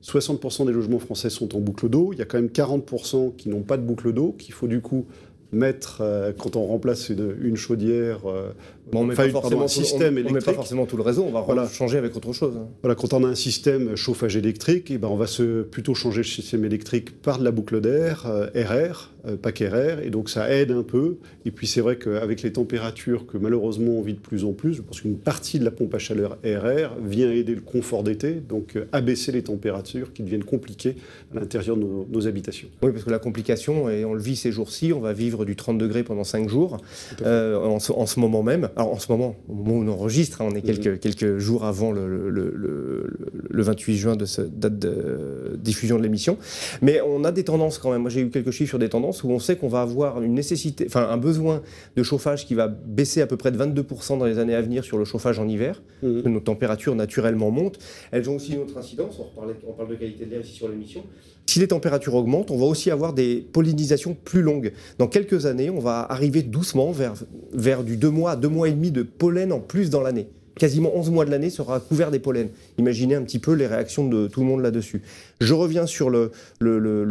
60% 0.04 0.66
des 0.66 0.73
logements 0.73 1.00
français 1.00 1.30
sont 1.30 1.56
en 1.56 1.61
boucle 1.61 1.88
d'eau. 1.88 2.12
Il 2.12 2.18
y 2.20 2.23
a 2.23 2.25
quand 2.25 2.38
même 2.38 2.50
40% 2.50 3.35
qui 3.37 3.49
n'ont 3.49 3.62
pas 3.62 3.76
de 3.76 3.82
boucle 3.82 4.12
d'eau, 4.12 4.37
qu'il 4.38 4.54
faut 4.54 4.68
du 4.68 4.80
coup 4.80 5.06
mettre, 5.52 5.99
euh, 6.00 6.32
quand 6.37 6.56
on 6.56 6.66
remplace 6.66 7.08
une, 7.08 7.56
chaudière, 7.56 8.26
euh, 8.26 8.50
on 8.93 9.05
met 9.05 9.14
pas 9.14 9.28
forcément 9.28 9.64
un 9.64 9.69
système 9.69 10.19
électrique. 10.19 10.31
On 10.31 10.35
met 10.35 10.45
pas 10.45 10.52
forcément 10.52 10.87
tout 10.87 10.97
le 10.97 11.02
réseau, 11.02 11.25
on 11.25 11.33
va 11.33 11.40
voilà. 11.40 11.69
changer 11.69 11.99
avec 11.99 12.16
autre 12.16 12.33
chose. 12.33 12.57
Hein. 12.57 12.69
Voilà, 12.83 12.95
quand 12.95 13.12
on 13.12 13.25
a 13.25 13.28
un 13.28 13.35
système 13.35 13.97
chauffage 13.97 14.37
électrique, 14.37 14.90
et 14.90 14.95
eh 14.95 14.99
ben 14.99 15.09
on 15.09 15.16
va 15.16 15.26
se, 15.26 15.62
plutôt 15.62 15.95
changer 15.95 16.19
le 16.19 16.25
système 16.25 16.64
électrique 16.64 17.21
par 17.21 17.38
de 17.38 17.45
la 17.45 17.50
boucle 17.50 17.81
d'air, 17.81 18.26
euh, 18.26 18.47
RR, 18.55 19.12
pas 19.43 19.50
qu'RR, 19.50 20.00
et 20.05 20.11
donc 20.11 20.31
ça 20.31 20.50
aide 20.50 20.71
un 20.71 20.83
peu. 20.83 21.16
Et 21.45 21.50
puis 21.50 21.66
c'est 21.66 21.81
vrai 21.81 21.97
qu'avec 21.97 22.43
les 22.43 22.52
températures 22.52 23.26
que 23.26 23.38
malheureusement 23.38 23.93
on 23.93 24.02
vit 24.02 24.14
de 24.14 24.21
plus 24.21 24.45
en 24.45 24.52
plus, 24.52 24.75
je 24.75 24.83
pense 24.83 25.00
qu'une 25.00 25.19
partie 25.19 25.59
de 25.59 25.64
la 25.64 25.73
pompe 25.73 25.95
à 25.95 25.99
chaleur 25.99 26.38
RR 26.45 27.00
vient 27.02 27.31
aider 27.31 27.55
le 27.55 27.61
confort 27.61 28.05
d'été, 28.05 28.35
donc 28.35 28.78
abaisser 28.93 29.33
les 29.33 29.43
températures 29.43 30.12
qui 30.12 30.23
deviennent 30.23 30.45
compliquées 30.45 30.97
à 31.35 31.40
l'intérieur 31.40 31.76
de 31.76 31.83
nos, 31.83 32.07
nos 32.09 32.26
habitations. 32.28 32.69
Oui, 32.83 32.93
parce 32.93 33.05
que 33.05 33.11
la 33.11 33.19
complication, 33.19 33.88
et 33.88 34.05
on 34.05 34.14
le 34.14 34.21
vit 34.21 34.37
ces 34.37 34.52
jours-ci, 34.52 34.93
on 34.93 35.00
va 35.00 35.12
vivre 35.12 35.45
du 35.45 35.57
30 35.57 35.78
degrés 35.78 36.02
pendant 36.02 36.25
5 36.25 36.49
jours, 36.49 36.78
euh, 37.23 37.57
en, 37.64 38.07
ce, 38.07 38.21
moment 38.21 38.43
même. 38.43 38.69
Alors 38.76 38.92
en 38.92 38.99
ce 38.99 39.11
moment, 39.11 39.37
au 39.49 39.54
moment 39.54 39.73
où 39.78 39.83
on 39.83 39.88
enregistre, 39.88 40.42
hein, 40.42 40.49
on 40.50 40.54
est 40.54 40.61
quelques, 40.61 40.87
mhm. 40.87 40.99
quelques 40.99 41.38
jours 41.38 41.64
avant 41.64 41.92
le, 41.92 42.28
le, 42.28 43.62
28 43.62 43.97
juin 43.97 44.16
de 44.16 44.26
cette 44.26 44.59
date 44.59 44.78
de 44.78 45.56
diffusion 45.56 45.97
de 45.97 46.02
l'émission. 46.02 46.37
Mais 46.83 47.00
on 47.00 47.25
a 47.25 47.33
des 47.33 47.42
tendances 47.42 47.78
quand 47.78 47.90
même. 47.90 48.02
Moi 48.02 48.11
j'ai 48.11 48.21
eu 48.21 48.28
quelques 48.28 48.50
chiffres 48.50 48.68
sur 48.68 48.78
des 48.78 48.90
tendances 48.90 49.25
où 49.25 49.30
on 49.30 49.38
sait 49.38 49.56
qu'on 49.56 49.68
va 49.68 49.80
avoir 49.80 50.21
une 50.21 50.35
nécessité, 50.35 50.85
enfin 50.87 51.09
un 51.09 51.16
besoin 51.16 51.62
de 51.97 52.02
chauffage 52.02 52.47
qui 52.47 52.54
va 52.54 52.68
baisser 52.68 53.23
à 53.23 53.26
peu 53.26 53.38
près 53.38 53.50
de 53.50 53.59
22% 53.59 54.18
dans 54.18 54.26
les 54.26 54.38
années 54.38 54.54
à 54.54 54.61
venir 54.61 54.85
sur 54.85 54.99
le 54.99 55.06
chauffage 55.06 55.38
en 55.38 55.49
hiver. 55.49 55.83
Mhm. 56.02 56.23
Nos 56.28 56.40
températures 56.40 56.95
naturellement 56.95 57.50
montent. 57.50 57.78
Elles 58.12 58.28
ont 58.28 58.37
aussi 58.37 58.52
une 58.52 58.61
autre 58.61 58.76
incidence. 58.76 59.18
On, 59.18 59.42
on 59.68 59.73
parle 59.73 59.88
de 59.88 59.95
qualité 59.95 60.26
de 60.26 60.30
l'air 60.33 60.40
ici 60.42 60.52
sur 60.52 60.68
l'émission. 60.68 61.02
Si 61.48 61.60
les 61.60 61.68
températures 61.68 62.14
augmentent, 62.14 62.50
on 62.50 62.58
va 62.58 62.66
aussi 62.66 62.90
avoir 62.90 63.12
des 63.12 63.46
pollinisations 63.52 64.16
plus 64.24 64.42
longues. 64.42 64.72
Dans 64.98 65.06
quelques 65.06 65.46
années, 65.46 65.70
on 65.70 65.78
va 65.78 66.00
arriver 66.00 66.42
doucement 66.42 66.92
vers, 66.92 67.84
du 67.84 67.96
2 67.96 68.10
mois 68.10 68.32
à 68.32 68.36
2 68.36 68.48
mois 68.48 68.68
et 68.68 68.72
demi 68.72 68.90
de 68.90 69.02
pollen 69.02 69.52
en 69.52 69.60
plus 69.60 69.88
dans 69.88 70.02
l'année. 70.02 70.28
Quasiment 70.58 70.90
11 70.96 71.10
mois 71.10 71.24
de 71.26 71.30
l'année 71.30 71.50
sera 71.50 71.80
couvert 71.80 72.10
des 72.10 72.18
pollens. 72.18 72.48
Imaginez 72.78 73.14
un 73.14 73.22
petit 73.22 73.38
peu 73.38 73.52
les 73.52 73.66
réactions 73.66 74.08
de 74.08 74.26
tout 74.26 74.40
le 74.40 74.46
monde 74.46 74.62
là-dessus. 74.62 75.02
Je 75.40 75.52
reviens 75.52 75.86
sur 75.86 76.08
le, 76.08 76.30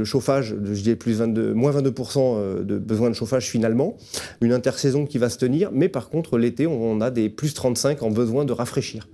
chauffage, 0.03 0.55
je 0.63 0.81
dis 0.81 0.95
plus 0.95 1.19
22, 1.19 1.53
moins 1.53 1.71
22% 1.71 2.17
euh, 2.17 2.63
de 2.63 2.79
besoin 2.79 3.09
de 3.09 3.15
chauffage 3.15 3.47
finalement. 3.47 3.97
Une 4.41 4.51
intersaison 4.51 5.05
qui 5.05 5.19
va 5.19 5.29
se 5.29 5.37
tenir, 5.37 5.69
mais 5.71 5.89
par 5.89 6.09
contre 6.09 6.39
l'été, 6.39 6.65
on 6.65 7.01
a 7.01 7.11
des 7.11 7.29
plus 7.29 7.53
35 7.53 8.01
en 8.01 8.09
besoin 8.09 8.45
de 8.45 8.51
rafraîchir. 8.51 9.07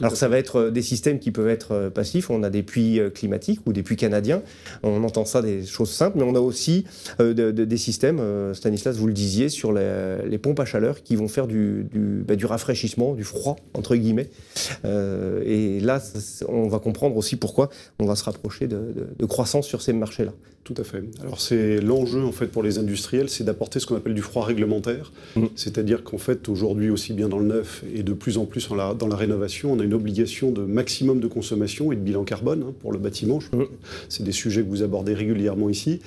Alors 0.00 0.16
ça 0.16 0.28
va 0.28 0.38
être 0.38 0.56
euh, 0.56 0.70
des 0.70 0.82
systèmes 0.82 1.18
qui 1.18 1.30
peuvent 1.30 1.48
être 1.48 1.72
euh, 1.72 1.90
passifs. 1.90 2.30
On 2.30 2.42
a 2.42 2.50
des 2.50 2.62
puits 2.62 3.00
euh, 3.00 3.10
climatiques 3.10 3.60
ou 3.66 3.72
des 3.72 3.82
puits 3.82 3.96
canadiens. 3.96 4.42
On 4.82 5.02
entend 5.04 5.24
ça 5.24 5.42
des 5.42 5.64
choses 5.64 5.90
simples, 5.90 6.18
mais 6.18 6.24
on 6.24 6.34
a 6.34 6.40
aussi 6.40 6.84
des 7.18 7.76
systèmes, 7.76 8.20
Stanislas, 8.54 8.96
vous 8.96 9.06
le 9.06 9.12
disiez, 9.12 9.48
sur 9.48 9.72
les, 9.72 10.38
pompes 10.38 10.60
à 10.60 10.64
chaleur 10.64 11.02
qui 11.02 11.16
vont 11.16 11.28
faire 11.28 11.46
du, 11.46 11.86
bah, 12.26 12.34
rafraîchissement, 12.44 13.14
du 13.14 13.24
froid 13.24 13.56
entre 13.74 13.96
guillemets. 13.96 14.28
et 14.84 15.80
là, 15.80 16.00
on 16.48 16.68
va 16.68 16.78
comprendre 16.78 17.16
aussi 17.16 17.36
pourquoi 17.36 17.70
on 17.98 18.06
va 18.06 18.14
se 18.14 18.24
rapprocher 18.24 18.68
de 18.68 19.26
croissance 19.26 19.66
sur 19.66 19.82
ces 19.82 19.92
marchés-là. 19.92 20.32
Tout 20.68 20.74
à 20.76 20.84
fait. 20.84 21.02
Alors 21.22 21.40
c'est 21.40 21.80
l'enjeu 21.80 22.22
en 22.22 22.30
fait 22.30 22.46
pour 22.46 22.62
les 22.62 22.76
industriels, 22.76 23.30
c'est 23.30 23.42
d'apporter 23.42 23.80
ce 23.80 23.86
qu'on 23.86 23.96
appelle 23.96 24.12
du 24.12 24.20
froid 24.20 24.44
réglementaire, 24.44 25.12
mmh. 25.34 25.46
c'est-à-dire 25.56 26.04
qu'en 26.04 26.18
fait 26.18 26.46
aujourd'hui 26.50 26.90
aussi 26.90 27.14
bien 27.14 27.30
dans 27.30 27.38
le 27.38 27.46
neuf 27.46 27.84
et 27.94 28.02
de 28.02 28.12
plus 28.12 28.36
en 28.36 28.44
plus 28.44 28.68
dans 28.68 28.74
la, 28.74 28.92
dans 28.92 29.08
la, 29.08 29.16
rénovation, 29.16 29.72
on 29.72 29.80
a 29.80 29.84
une 29.88 29.94
obligation 29.94 30.52
de 30.52 30.62
maximum 30.62 31.18
de 31.18 31.28
consommation 31.28 31.92
et 31.92 31.96
de 31.96 32.02
bilan 32.02 32.24
carbone 32.24 32.62
hein, 32.68 32.74
pour 32.80 32.92
le 32.92 32.98
bâtiment. 32.98 33.38
C'est 34.10 34.22
des 34.22 34.32
sujets 34.32 34.62
que 34.62 34.68
vous 34.68 34.82
abordez 34.82 35.14
régulièrement 35.14 35.70
ici. 35.70 36.00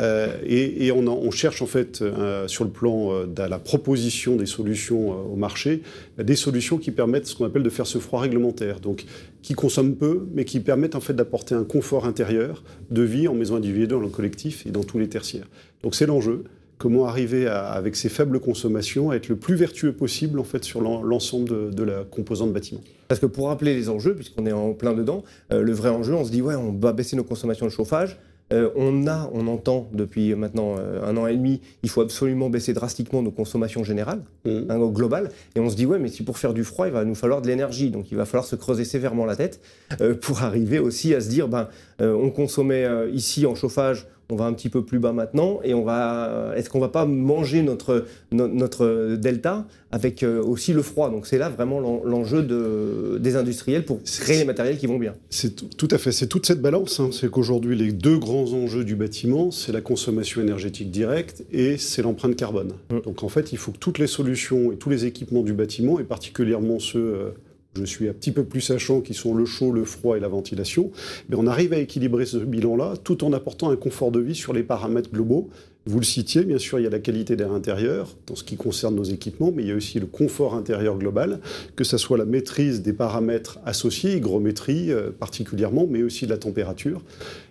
Euh, 0.00 0.36
et, 0.44 0.90
on, 0.92 1.30
cherche 1.30 1.62
en 1.62 1.66
fait 1.66 2.02
euh, 2.02 2.48
sur 2.48 2.64
le 2.64 2.70
plan 2.70 3.12
euh, 3.12 3.26
de 3.26 3.42
la 3.42 3.58
proposition 3.58 4.34
des 4.36 4.46
solutions 4.46 5.10
au 5.32 5.36
marché, 5.36 5.82
des 6.18 6.36
solutions 6.36 6.78
qui 6.78 6.90
permettent 6.90 7.26
ce 7.26 7.36
qu'on 7.36 7.44
appelle 7.44 7.62
de 7.62 7.70
faire 7.70 7.86
ce 7.86 7.98
froid 7.98 8.20
réglementaire, 8.20 8.80
donc 8.80 9.04
qui 9.42 9.54
consomment 9.54 9.94
peu, 9.94 10.26
mais 10.34 10.44
qui 10.44 10.58
permettent 10.58 10.96
en 10.96 11.00
fait 11.00 11.14
d'apporter 11.14 11.54
un 11.54 11.64
confort 11.64 12.06
intérieur 12.06 12.64
de 12.90 13.02
vie 13.02 13.28
en 13.28 13.34
maison 13.34 13.54
individuelle, 13.54 14.02
en 14.02 14.08
collectif 14.08 14.66
et 14.66 14.70
dans 14.70 14.82
tous 14.82 14.98
les 14.98 15.08
tertiaires. 15.08 15.46
Donc 15.82 15.94
c'est 15.94 16.06
l'enjeu. 16.06 16.44
Comment 16.78 17.06
arriver 17.06 17.46
avec 17.46 17.96
ces 17.96 18.08
faibles 18.08 18.40
consommations 18.40 19.10
à 19.10 19.16
être 19.16 19.28
le 19.28 19.36
plus 19.36 19.56
vertueux 19.56 19.92
possible 19.92 20.38
en 20.38 20.44
fait 20.44 20.64
sur 20.64 20.80
l'ensemble 20.80 21.74
de, 21.74 21.82
la 21.82 22.04
composante 22.04 22.52
bâtiment. 22.52 22.80
Parce 23.08 23.20
que 23.20 23.26
pour 23.26 23.48
rappeler 23.48 23.74
les 23.74 23.88
enjeux, 23.88 24.14
puisqu'on 24.14 24.46
est 24.46 24.52
en 24.52 24.72
plein 24.74 24.94
dedans, 24.94 25.24
le 25.50 25.72
vrai 25.72 25.90
enjeu, 25.90 26.14
on 26.14 26.24
se 26.24 26.30
dit 26.30 26.40
ouais, 26.40 26.54
on 26.54 26.72
va 26.72 26.92
baisser 26.92 27.16
nos 27.16 27.24
consommations 27.24 27.66
de 27.66 27.72
chauffage, 27.72 28.18
euh, 28.52 28.70
on 28.76 29.06
a, 29.06 29.30
on 29.34 29.46
entend 29.46 29.88
depuis 29.92 30.34
maintenant 30.34 30.76
euh, 30.78 31.04
un 31.04 31.16
an 31.18 31.26
et 31.26 31.36
demi, 31.36 31.60
il 31.82 31.90
faut 31.90 32.00
absolument 32.00 32.48
baisser 32.48 32.72
drastiquement 32.72 33.22
nos 33.22 33.30
consommations 33.30 33.84
générales, 33.84 34.22
mmh. 34.46 34.70
hein, 34.70 34.78
globales. 34.88 35.30
Et 35.54 35.60
on 35.60 35.68
se 35.68 35.76
dit, 35.76 35.84
ouais, 35.84 35.98
mais 35.98 36.08
si 36.08 36.22
pour 36.22 36.38
faire 36.38 36.54
du 36.54 36.64
froid, 36.64 36.86
il 36.86 36.92
va 36.92 37.04
nous 37.04 37.14
falloir 37.14 37.42
de 37.42 37.46
l'énergie. 37.46 37.90
Donc 37.90 38.10
il 38.10 38.16
va 38.16 38.24
falloir 38.24 38.46
se 38.46 38.56
creuser 38.56 38.84
sévèrement 38.84 39.26
la 39.26 39.36
tête 39.36 39.60
euh, 40.00 40.14
pour 40.14 40.42
arriver 40.42 40.78
aussi 40.78 41.14
à 41.14 41.20
se 41.20 41.28
dire, 41.28 41.48
ben, 41.48 41.68
on 42.00 42.30
consommait 42.30 42.86
ici 43.12 43.44
en 43.44 43.56
chauffage 43.56 44.06
on 44.30 44.36
va 44.36 44.44
un 44.44 44.52
petit 44.52 44.68
peu 44.68 44.84
plus 44.84 44.98
bas 44.98 45.12
maintenant 45.12 45.60
et 45.64 45.74
on 45.74 45.84
va 45.84 46.52
est-ce 46.56 46.68
qu'on 46.68 46.80
va 46.80 46.88
pas 46.88 47.06
manger 47.06 47.62
notre 47.62 48.04
notre 48.30 49.16
delta 49.16 49.66
avec 49.90 50.22
euh, 50.22 50.42
aussi 50.42 50.72
le 50.72 50.82
froid? 50.82 51.10
Donc 51.10 51.26
c'est 51.26 51.38
là 51.38 51.48
vraiment 51.48 51.80
l'enjeu 51.80 52.42
de, 52.42 53.18
des 53.18 53.36
industriels 53.36 53.84
pour 53.84 54.02
créer 54.02 54.38
les 54.38 54.44
matériels 54.44 54.76
qui 54.76 54.86
vont 54.86 54.98
bien 54.98 55.14
c'est 55.30 55.76
tout, 55.76 55.88
à 55.90 55.98
fait 55.98 56.12
c'est 56.12 56.26
toute 56.26 56.46
cette 56.46 56.60
balance 56.60 57.00
hein. 57.00 57.10
c'est 57.12 57.30
qu'aujourd'hui 57.30 57.76
les 57.76 57.92
deux 57.92 58.18
grands 58.18 58.52
enjeux 58.52 58.84
du 58.84 58.96
bâtiment 58.96 59.50
c'est 59.50 59.72
la 59.72 59.80
consommation 59.80 60.42
énergétique 60.42 60.90
directe 60.90 61.44
et 61.50 61.78
c'est 61.78 62.02
l'empreinte 62.02 62.36
carbone 62.36 62.72
mmh. 62.90 63.00
donc 63.00 63.22
en 63.22 63.28
fait 63.28 63.52
il 63.52 63.58
faut 63.58 63.72
que 63.72 63.78
toutes 63.78 63.98
les 63.98 64.06
solutions 64.06 64.72
et 64.72 64.76
tous 64.76 64.90
les 64.90 65.06
équipements 65.06 65.42
du 65.42 65.54
bâtiment 65.54 65.98
et 65.98 66.04
particulièrement 66.04 66.78
ceux 66.78 66.98
euh, 66.98 67.30
je 67.78 67.84
suis 67.84 68.08
un 68.08 68.12
petit 68.12 68.32
peu 68.32 68.44
plus 68.44 68.60
sachant, 68.60 69.00
qui 69.00 69.14
sont 69.14 69.34
le 69.34 69.44
chaud, 69.44 69.72
le 69.72 69.84
froid 69.84 70.16
et 70.16 70.20
la 70.20 70.28
ventilation, 70.28 70.90
mais 71.28 71.36
on 71.36 71.46
arrive 71.46 71.72
à 71.72 71.78
équilibrer 71.78 72.26
ce 72.26 72.38
bilan-là 72.38 72.94
tout 73.02 73.24
en 73.24 73.32
apportant 73.32 73.70
un 73.70 73.76
confort 73.76 74.10
de 74.10 74.20
vie 74.20 74.34
sur 74.34 74.52
les 74.52 74.62
paramètres 74.62 75.10
globaux. 75.10 75.48
Vous 75.86 76.00
le 76.00 76.04
citiez, 76.04 76.44
bien 76.44 76.58
sûr, 76.58 76.78
il 76.78 76.82
y 76.82 76.86
a 76.86 76.90
la 76.90 76.98
qualité 76.98 77.34
d'air 77.34 77.50
intérieur 77.50 78.14
dans 78.26 78.34
ce 78.34 78.44
qui 78.44 78.56
concerne 78.56 78.94
nos 78.94 79.04
équipements, 79.04 79.50
mais 79.54 79.62
il 79.62 79.68
y 79.70 79.72
a 79.72 79.74
aussi 79.74 79.98
le 79.98 80.04
confort 80.04 80.54
intérieur 80.54 80.98
global, 80.98 81.40
que 81.76 81.84
ce 81.84 81.96
soit 81.96 82.18
la 82.18 82.26
maîtrise 82.26 82.82
des 82.82 82.92
paramètres 82.92 83.58
associés, 83.64 84.16
hygrométrie 84.16 84.92
euh, 84.92 85.10
particulièrement, 85.10 85.86
mais 85.88 86.02
aussi 86.02 86.26
de 86.26 86.30
la 86.30 86.36
température. 86.36 87.02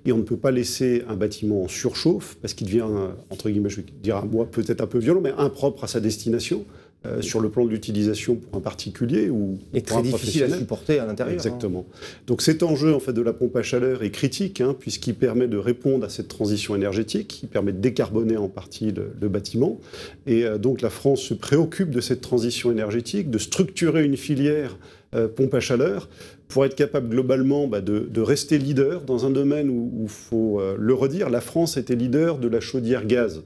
Et 0.05 0.11
on 0.11 0.17
ne 0.17 0.23
peut 0.23 0.37
pas 0.37 0.51
laisser 0.51 1.03
un 1.09 1.15
bâtiment 1.15 1.63
en 1.63 1.67
surchauffe, 1.67 2.37
parce 2.39 2.53
qu'il 2.53 2.67
devient, 2.67 2.85
entre 3.31 3.49
guillemets, 3.49 3.69
je 3.69 3.77
vais 3.77 3.85
dire 4.03 4.17
un 4.17 4.25
mot 4.25 4.45
peut-être 4.45 4.81
un 4.81 4.87
peu 4.87 4.99
violent, 4.99 5.21
mais 5.21 5.33
impropre 5.35 5.83
à 5.83 5.87
sa 5.87 5.99
destination. 5.99 6.63
Euh, 7.05 7.21
sur 7.21 7.39
le 7.39 7.49
plan 7.49 7.63
de 7.63 7.69
l'utilisation 7.69 8.35
pour 8.35 8.57
un 8.57 8.59
particulier 8.59 9.29
ou 9.29 9.59
et 9.71 9.83
très 9.83 10.01
difficile 10.01 10.45
à 10.45 10.57
supporter 10.57 10.97
à 10.97 11.05
l'intérieur. 11.05 11.33
Hein. 11.33 11.35
Exactement. 11.35 11.85
Donc 12.25 12.41
cet 12.41 12.63
enjeu 12.63 12.91
en 12.91 12.99
fait 12.99 13.13
de 13.13 13.21
la 13.21 13.33
pompe 13.33 13.55
à 13.55 13.61
chaleur 13.61 14.01
est 14.01 14.09
critique 14.09 14.61
hein, 14.61 14.75
puisqu'il 14.77 15.13
permet 15.13 15.47
de 15.47 15.57
répondre 15.57 16.05
à 16.05 16.09
cette 16.09 16.27
transition 16.27 16.75
énergétique, 16.75 17.43
il 17.43 17.49
permet 17.49 17.71
de 17.71 17.77
décarboner 17.77 18.35
en 18.37 18.49
partie 18.49 18.91
le, 18.91 19.29
bâtiment 19.29 19.79
et 20.25 20.43
euh, 20.43 20.57
donc 20.57 20.81
la 20.81 20.89
France 20.89 21.21
se 21.21 21.35
préoccupe 21.35 21.91
de 21.91 22.01
cette 22.01 22.21
transition 22.21 22.71
énergétique, 22.71 23.29
de 23.29 23.37
structurer 23.37 24.03
une 24.03 24.17
filière 24.17 24.75
euh, 25.13 25.27
pompe 25.27 25.53
à 25.53 25.59
chaleur 25.59 26.09
pour 26.47 26.65
être 26.65 26.75
capable 26.75 27.09
globalement 27.09 27.67
bah, 27.67 27.79
de, 27.79 28.21
rester 28.21 28.57
leader 28.57 29.03
dans 29.03 29.23
un 29.27 29.29
domaine 29.29 29.69
où 29.69 30.01
il 30.01 30.09
faut 30.09 30.61
le 30.77 30.93
redire, 30.95 31.29
la 31.29 31.41
France 31.41 31.77
était 31.77 31.95
leader 31.95 32.39
de 32.39 32.47
la 32.47 32.59
chaudière 32.59 33.05
gaz 33.05 33.43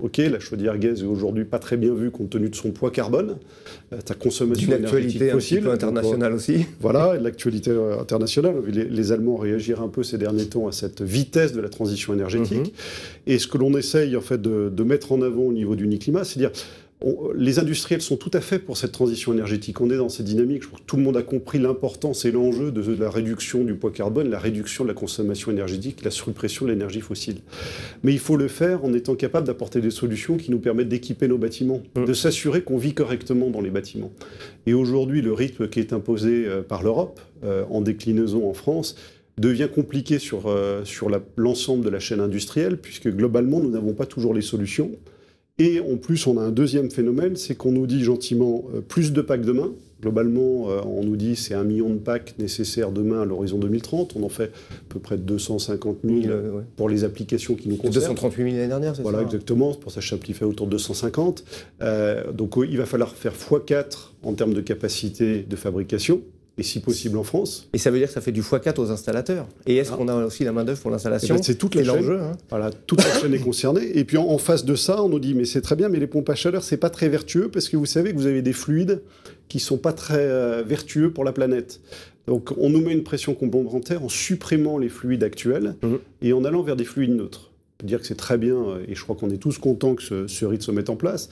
ok, 0.00 0.18
la 0.18 0.40
chaudière 0.40 0.76
gaz 0.78 1.02
est 1.02 1.06
aujourd'hui 1.06 1.44
pas 1.44 1.58
très 1.58 1.76
bien 1.76 1.94
vue 1.94 2.10
compte 2.10 2.30
tenu 2.30 2.48
de 2.48 2.54
son 2.54 2.72
poids 2.72 2.90
carbone, 2.90 3.36
euh, 3.92 3.98
sa 4.04 4.14
consommation 4.14 4.72
énergétique 4.72 5.30
fossile. 5.30 5.68
internationale 5.68 6.32
aussi. 6.32 6.66
Voilà, 6.80 7.16
l'actualité 7.18 7.70
euh, 7.70 8.00
internationale. 8.00 8.54
Les, 8.66 9.12
Allemands 9.12 9.36
réagir 9.36 9.80
un 9.80 9.88
peu 9.88 10.02
ces 10.02 10.18
derniers 10.18 10.46
temps 10.46 10.66
à 10.68 10.72
cette 10.72 11.02
vitesse 11.02 11.52
de 11.52 11.60
la 11.60 11.68
transition 11.68 12.12
énergétique. 12.12 12.58
Mhm. 12.58 12.72
Et 13.26 13.38
ce 13.38 13.46
que 13.46 13.58
l'on 13.58 13.76
essaye 13.76 14.16
en 14.16 14.20
fait 14.20 14.40
de, 14.40 14.70
de, 14.74 14.82
mettre 14.82 15.12
en 15.12 15.22
avant 15.22 15.42
au 15.42 15.52
niveau 15.52 15.76
du 15.76 15.88
climat, 15.98 16.24
c'est 16.24 16.38
dire 16.38 16.50
les 17.34 17.60
industriels 17.60 18.02
sont 18.02 18.16
tout 18.16 18.30
à 18.32 18.40
fait 18.40 18.58
pour 18.58 18.76
cette 18.76 18.90
transition 18.90 19.32
énergétique. 19.32 19.80
On 19.80 19.88
est 19.90 19.96
dans 19.96 20.08
cette 20.08 20.26
dynamique. 20.26 20.62
Je 20.62 20.66
crois 20.68 20.80
que 20.80 20.84
tout 20.84 20.96
le 20.96 21.02
monde 21.02 21.16
a 21.16 21.22
compris 21.22 21.58
l'importance 21.60 22.24
et 22.24 22.32
l'enjeu 22.32 22.72
de 22.72 22.94
la 22.94 23.08
réduction 23.08 23.62
du 23.62 23.74
poids 23.74 23.92
carbone, 23.92 24.28
la 24.28 24.38
réduction 24.38 24.82
de 24.82 24.88
la 24.88 24.94
consommation 24.94 25.52
énergétique, 25.52 26.02
la 26.02 26.10
suppression 26.10 26.66
de 26.66 26.72
l'énergie 26.72 27.00
fossile. 27.00 27.36
Mais 28.02 28.12
il 28.12 28.18
faut 28.18 28.36
le 28.36 28.48
faire 28.48 28.84
en 28.84 28.92
étant 28.92 29.14
capable 29.14 29.46
d'apporter 29.46 29.80
des 29.80 29.90
solutions 29.90 30.36
qui 30.36 30.50
nous 30.50 30.58
permettent 30.58 30.88
d'équiper 30.88 31.28
nos 31.28 31.38
bâtiments, 31.38 31.82
mmh. 31.94 32.04
de 32.04 32.12
s'assurer 32.12 32.62
qu'on 32.62 32.78
vit 32.78 32.94
correctement 32.94 33.50
dans 33.50 33.60
les 33.60 33.70
bâtiments. 33.70 34.10
Et 34.66 34.74
aujourd'hui, 34.74 35.22
le 35.22 35.32
rythme 35.32 35.68
qui 35.68 35.78
est 35.78 35.92
imposé 35.92 36.46
euh, 36.46 36.62
par 36.62 36.82
l'Europe, 36.82 37.20
euh, 37.44 37.64
en 37.70 37.80
déclinaison 37.80 38.50
en 38.50 38.54
France, 38.54 38.96
devient 39.38 39.68
compliqué 39.72 40.18
sur, 40.18 40.46
euh, 40.46 40.84
sur 40.84 41.08
l'ensemble 41.36 41.84
de 41.84 41.90
la 41.90 42.00
chaîne 42.00 42.20
industrielle, 42.20 42.76
puisque 42.76 43.08
globalement, 43.08 43.60
nous 43.60 43.70
n'avons 43.70 43.92
pas 43.92 44.06
toujours 44.06 44.34
les 44.34 44.42
solutions. 44.42 44.90
Et 45.58 45.80
en 45.80 45.96
plus, 45.96 46.26
on 46.26 46.38
a 46.38 46.42
un 46.42 46.50
deuxième 46.50 46.90
phénomène, 46.90 47.36
c'est 47.36 47.56
qu'on 47.56 47.72
nous 47.72 47.86
dit 47.86 48.02
gentiment 48.02 48.64
euh, 48.74 48.80
plus 48.80 49.12
de 49.12 49.20
packs 49.20 49.42
demain. 49.42 49.72
Globalement, 50.00 50.70
euh, 50.70 50.80
on 50.86 51.02
nous 51.02 51.16
dit 51.16 51.34
c'est 51.34 51.54
un 51.54 51.64
million 51.64 51.90
de 51.90 51.98
packs 51.98 52.36
nécessaires 52.38 52.92
demain 52.92 53.22
à 53.22 53.24
l'horizon 53.24 53.58
2030. 53.58 54.14
On 54.14 54.22
en 54.22 54.28
fait 54.28 54.52
à 54.70 54.74
peu 54.88 55.00
près 55.00 55.16
250 55.16 55.98
000 56.04 56.16
ouais. 56.16 56.62
pour 56.76 56.88
les 56.88 57.02
applications 57.02 57.56
qui 57.56 57.68
nous 57.68 57.74
concernent. 57.74 57.94
238 57.94 58.42
000 58.44 58.54
l'année 58.54 58.68
dernière, 58.68 58.94
c'est 58.94 59.02
Voilà, 59.02 59.18
ça 59.18 59.24
exactement. 59.24 59.72
C'est 59.72 59.80
pour 59.80 59.90
ça 59.90 59.98
que 59.98 60.04
je 60.04 60.10
simplifie 60.10 60.44
autour 60.44 60.66
de 60.66 60.72
250. 60.72 61.44
Euh, 61.82 62.30
donc 62.32 62.54
il 62.56 62.78
va 62.78 62.86
falloir 62.86 63.12
faire 63.16 63.34
x4 63.34 64.10
en 64.22 64.34
termes 64.34 64.54
de 64.54 64.60
capacité 64.60 65.42
de 65.42 65.56
fabrication 65.56 66.22
et 66.58 66.62
si 66.62 66.80
possible 66.80 67.16
en 67.18 67.22
France. 67.22 67.68
Et 67.72 67.78
ça 67.78 67.90
veut 67.90 67.98
dire 67.98 68.08
que 68.08 68.14
ça 68.14 68.20
fait 68.20 68.32
du 68.32 68.42
x4 68.42 68.80
aux 68.80 68.90
installateurs. 68.90 69.46
Et 69.66 69.76
est-ce 69.76 69.92
Ah. 69.92 69.96
qu'on 69.96 70.08
a 70.08 70.24
aussi 70.26 70.44
la 70.44 70.52
main-d'œuvre 70.52 70.80
pour 70.80 70.90
Eh 70.90 70.94
l'installation 70.94 71.36
ben, 71.36 71.42
c'est 71.42 71.54
toute 71.56 71.74
la 71.76 71.84
chaîne. 71.84 72.10
hein. 72.10 72.32
Voilà, 72.50 72.70
toute 72.86 73.02
la 73.02 73.12
chaîne 73.20 73.32
est 73.34 73.38
concernée. 73.38 73.96
Et 73.96 74.04
puis 74.04 74.16
en, 74.16 74.26
en 74.26 74.38
face 74.38 74.64
de 74.64 74.74
ça, 74.74 75.02
on 75.02 75.08
nous 75.08 75.20
dit 75.20 75.34
mais 75.34 75.44
c'est 75.44 75.60
très 75.60 75.76
bien, 75.76 75.88
mais 75.88 75.98
les 76.00 76.06
pompes 76.08 76.28
à 76.30 76.34
chaleur 76.34 76.62
c'est 76.64 76.76
pas 76.76 76.90
très 76.90 77.08
vertueux 77.08 77.48
parce 77.48 77.68
que 77.68 77.76
vous 77.76 77.86
savez 77.86 78.12
que 78.12 78.16
vous 78.18 78.26
avez 78.26 78.42
des 78.42 78.52
fluides 78.52 79.02
qui 79.48 79.60
sont 79.60 79.78
pas 79.78 79.92
très 79.92 80.18
euh, 80.18 80.62
vertueux 80.66 81.10
pour 81.12 81.24
la 81.24 81.32
planète. 81.32 81.80
Donc 82.26 82.50
on 82.58 82.68
nous 82.68 82.80
met 82.82 82.92
une 82.92 83.04
pression 83.04 83.34
complémentaire 83.34 84.02
en 84.04 84.08
supprimant 84.10 84.76
les 84.78 84.88
fluides 84.90 85.22
actuels 85.24 85.76
Mhm. 85.82 85.98
et 86.22 86.32
en 86.32 86.44
allant 86.44 86.62
vers 86.62 86.76
des 86.76 86.84
fluides 86.84 87.14
neutres. 87.16 87.50
On 87.80 87.82
peut 87.82 87.86
dire 87.86 88.00
que 88.00 88.06
c'est 88.06 88.16
très 88.16 88.36
bien 88.38 88.56
euh, 88.56 88.84
et 88.88 88.94
je 88.96 89.02
crois 89.02 89.14
qu'on 89.16 89.30
est 89.30 89.38
tous 89.38 89.56
contents 89.58 89.94
que 89.94 90.02
ce, 90.02 90.26
ce 90.26 90.44
rythme 90.44 90.64
se 90.64 90.70
mette 90.72 90.90
en 90.90 90.96
place. 90.96 91.30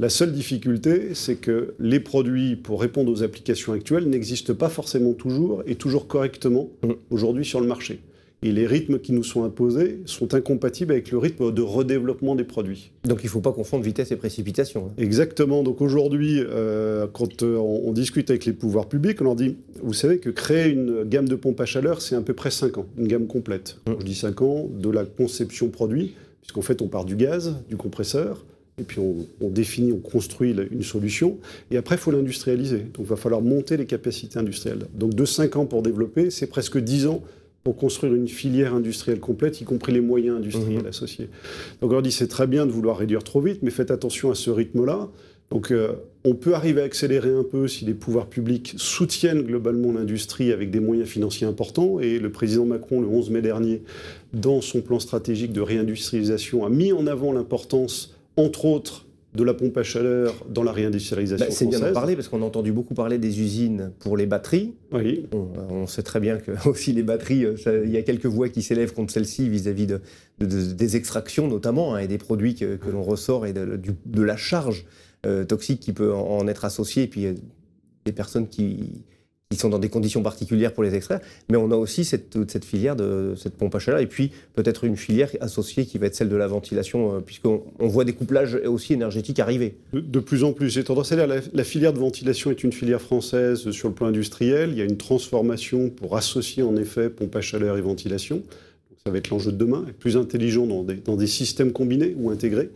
La 0.00 0.08
seule 0.10 0.30
difficulté, 0.30 1.14
c'est 1.14 1.34
que 1.34 1.74
les 1.80 1.98
produits 1.98 2.54
pour 2.54 2.80
répondre 2.80 3.10
aux 3.10 3.24
applications 3.24 3.72
actuelles 3.72 4.08
n'existent 4.08 4.54
pas 4.54 4.68
forcément 4.68 5.12
toujours 5.12 5.64
et 5.66 5.74
toujours 5.74 6.06
correctement 6.06 6.68
Mhm. 6.84 6.94
aujourd'hui 7.10 7.44
sur 7.44 7.60
le 7.60 7.66
marché. 7.66 7.98
Et 8.44 8.52
les 8.52 8.68
rythmes 8.68 9.00
qui 9.00 9.10
nous 9.12 9.24
sont 9.24 9.42
imposés 9.42 9.98
sont 10.04 10.32
incompatibles 10.34 10.92
avec 10.92 11.10
le 11.10 11.18
rythme 11.18 11.50
de 11.52 11.62
redéveloppement 11.62 12.36
des 12.36 12.44
produits. 12.44 12.92
Donc 13.02 13.24
il 13.24 13.26
ne 13.26 13.30
faut 13.30 13.40
pas 13.40 13.50
confondre 13.50 13.82
vitesse 13.82 14.12
et 14.12 14.16
précipitation. 14.16 14.86
hein. 14.86 14.92
Exactement. 14.98 15.64
Donc 15.64 15.80
aujourd'hui, 15.80 16.38
euh, 16.48 17.08
quand 17.12 17.42
euh, 17.42 17.56
on, 17.56 17.88
on 17.88 17.92
discute 17.92 18.30
avec 18.30 18.44
les 18.44 18.52
pouvoirs 18.52 18.88
publics, 18.88 19.20
on 19.20 19.24
leur 19.24 19.34
dit, 19.34 19.56
vous 19.82 19.94
savez 19.94 20.18
que 20.18 20.30
créer 20.30 20.70
une 20.70 21.02
gamme 21.02 21.28
de 21.28 21.34
pompes 21.34 21.60
à 21.60 21.66
chaleur, 21.66 22.00
c'est 22.00 22.14
à 22.14 22.20
peu 22.20 22.34
près 22.34 22.52
5 22.52 22.78
ans, 22.78 22.86
une 22.96 23.08
gamme 23.08 23.26
complète. 23.26 23.78
Mm. 23.88 23.92
Je 23.98 24.04
dis 24.04 24.14
5 24.14 24.40
ans 24.42 24.68
de 24.72 24.90
la 24.90 25.04
conception 25.04 25.70
produit, 25.70 26.14
puisqu'en 26.42 26.62
fait 26.62 26.80
on 26.82 26.86
part 26.86 27.04
du 27.04 27.16
gaz, 27.16 27.56
du 27.68 27.76
compresseur, 27.76 28.44
et 28.78 28.84
puis 28.84 28.98
on, 29.00 29.26
on 29.40 29.48
définit, 29.48 29.92
on 29.92 29.98
construit 29.98 30.54
une 30.70 30.82
solution, 30.82 31.38
et 31.70 31.76
après 31.76 31.96
il 31.96 31.98
faut 31.98 32.10
l'industrialiser. 32.10 32.78
Donc 32.78 33.00
il 33.00 33.06
va 33.06 33.16
falloir 33.16 33.40
monter 33.42 33.76
les 33.76 33.86
capacités 33.86 34.38
industrielles. 34.38 34.86
Donc 34.94 35.14
de 35.14 35.24
5 35.24 35.56
ans 35.56 35.66
pour 35.66 35.82
développer, 35.82 36.30
c'est 36.30 36.46
presque 36.46 36.78
10 36.78 37.06
ans 37.06 37.22
pour 37.64 37.76
construire 37.76 38.14
une 38.14 38.28
filière 38.28 38.72
industrielle 38.74 39.20
complète, 39.20 39.60
y 39.60 39.64
compris 39.64 39.92
les 39.92 40.00
moyens 40.00 40.36
industriels 40.38 40.82
Mhm. 40.82 40.86
associés. 40.86 41.28
Donc 41.80 41.90
on 41.90 41.94
leur 41.94 42.02
dit 42.02 42.12
c'est 42.12 42.28
très 42.28 42.46
bien 42.46 42.64
de 42.66 42.70
vouloir 42.70 42.96
réduire 42.98 43.22
trop 43.24 43.40
vite, 43.40 43.58
mais 43.62 43.70
faites 43.70 43.90
attention 43.90 44.30
à 44.30 44.34
ce 44.34 44.50
rythme-là. 44.50 45.08
Donc 45.50 45.70
euh, 45.70 45.92
on 46.24 46.34
peut 46.34 46.54
arriver 46.54 46.82
à 46.82 46.84
accélérer 46.84 47.32
un 47.32 47.42
peu 47.42 47.68
si 47.68 47.86
les 47.86 47.94
pouvoirs 47.94 48.26
publics 48.26 48.74
soutiennent 48.76 49.42
globalement 49.42 49.92
l'industrie 49.92 50.52
avec 50.52 50.70
des 50.70 50.78
moyens 50.80 51.08
financiers 51.08 51.46
importants. 51.46 52.00
Et 52.00 52.18
le 52.18 52.30
président 52.30 52.66
Macron, 52.66 53.00
le 53.00 53.06
11 53.08 53.30
mai 53.30 53.40
dernier, 53.40 53.82
dans 54.34 54.60
son 54.60 54.82
plan 54.82 55.00
stratégique 55.00 55.52
de 55.52 55.62
réindustrialisation, 55.62 56.66
a 56.66 56.68
mis 56.70 56.92
en 56.92 57.06
avant 57.06 57.32
l'importance, 57.32 58.14
entre 58.38 58.64
autres, 58.64 59.04
de 59.34 59.44
la 59.44 59.52
pompe 59.52 59.76
à 59.76 59.82
chaleur 59.82 60.34
dans 60.48 60.62
la 60.62 60.72
réindustrialisation 60.72 61.46
Bah, 61.46 61.52
c'est 61.54 61.66
bien 61.66 61.78
d'en 61.80 61.92
parler 61.92 62.16
parce 62.16 62.28
qu'on 62.28 62.40
a 62.42 62.46
entendu 62.46 62.72
beaucoup 62.72 62.94
parler 62.94 63.18
des 63.18 63.40
usines 63.40 63.92
pour 63.98 64.16
les 64.16 64.24
batteries. 64.26 64.74
Oui, 64.90 65.26
Bon, 65.30 65.50
euh, 65.58 65.66
on 65.70 65.86
sait 65.86 66.02
très 66.02 66.18
bien 66.18 66.38
que 66.38 66.52
aussi 66.68 66.92
les 66.92 67.02
batteries, 67.02 67.44
euh, 67.44 67.82
il 67.84 67.90
y 67.90 67.98
a 67.98 68.02
quelques 68.02 68.26
voix 68.26 68.48
qui 68.48 68.62
s'élèvent 68.62 68.94
contre 68.94 69.12
celles-ci 69.12 69.48
vis-à-vis 69.50 69.86
de, 69.86 70.00
de- 70.38 70.46
de- 70.46 70.72
des 70.72 70.96
extractions 70.96 71.46
notamment 71.46 71.94
hein, 71.94 71.98
et 71.98 72.08
des 72.08 72.16
produits 72.18 72.54
que, 72.54 72.76
que 72.76 72.88
l'on 72.88 73.02
ressort 73.02 73.44
et 73.44 73.52
de, 73.52 74.22
la 74.22 74.36
charge 74.38 74.86
euh, 75.26 75.44
toxique 75.44 75.80
qui 75.80 75.92
peut 75.92 76.14
en, 76.14 76.20
en 76.38 76.48
être 76.48 76.64
associée. 76.64 77.02
Et 77.04 77.08
puis 77.08 77.26
euh, 77.26 77.34
des 78.06 78.12
personnes 78.12 78.48
qui, 78.48 79.04
qui 79.50 79.56
sont 79.56 79.70
dans 79.70 79.78
des 79.78 79.88
conditions 79.88 80.22
particulières 80.22 80.74
pour 80.74 80.82
les 80.82 80.94
extraire. 80.94 81.20
Mais 81.48 81.56
on 81.56 81.70
a 81.70 81.76
aussi 81.76 82.04
cette, 82.04 82.64
filière 82.66 82.96
de 82.96 83.32
cette 83.34 83.54
pompe 83.54 83.74
à 83.74 83.78
chaleur 83.78 83.98
et 84.00 84.06
puis 84.06 84.30
peut-être 84.54 84.84
une 84.84 84.98
filière 84.98 85.30
associée 85.40 85.86
qui 85.86 85.96
va 85.96 86.06
être 86.06 86.14
celle 86.14 86.28
de 86.28 86.36
la 86.36 86.46
ventilation 86.46 87.14
euh, 87.14 87.20
puisqu'on 87.20 87.62
on 87.78 87.86
voit 87.86 88.04
des 88.04 88.12
couplages 88.12 88.56
aussi 88.66 88.92
énergétiques 88.92 89.38
arriver. 89.38 89.76
de, 89.94 90.20
plus 90.20 90.44
en 90.44 90.52
plus. 90.52 90.68
J'ai 90.68 90.84
tendance 90.84 91.12
la 91.12 91.64
filière 91.64 91.94
de 91.94 91.98
ventilation 91.98 92.50
est 92.50 92.62
une 92.62 92.72
filière 92.72 93.00
française 93.00 93.70
sur 93.70 93.88
le 93.88 93.94
plan 93.94 94.08
industriel. 94.08 94.70
Il 94.72 94.78
y 94.78 94.82
a 94.82 94.84
une 94.84 94.98
transformation 94.98 95.88
pour 95.88 96.18
associer 96.18 96.62
en 96.62 96.76
effet 96.76 97.08
pompe 97.08 97.34
à 97.34 97.40
chaleur 97.40 97.78
et 97.78 97.80
ventilation. 97.80 98.42
Ça 99.08 99.12
va 99.12 99.16
être 99.16 99.30
l'enjeu 99.30 99.52
de 99.52 99.56
demain, 99.56 99.86
être 99.88 99.96
plus 99.96 100.18
intelligent 100.18 100.66
dans 100.66 100.82
des, 100.82 100.96
dans 100.96 101.16
des 101.16 101.26
systèmes 101.26 101.72
combinés 101.72 102.14
ou 102.18 102.28
intégrés. 102.28 102.68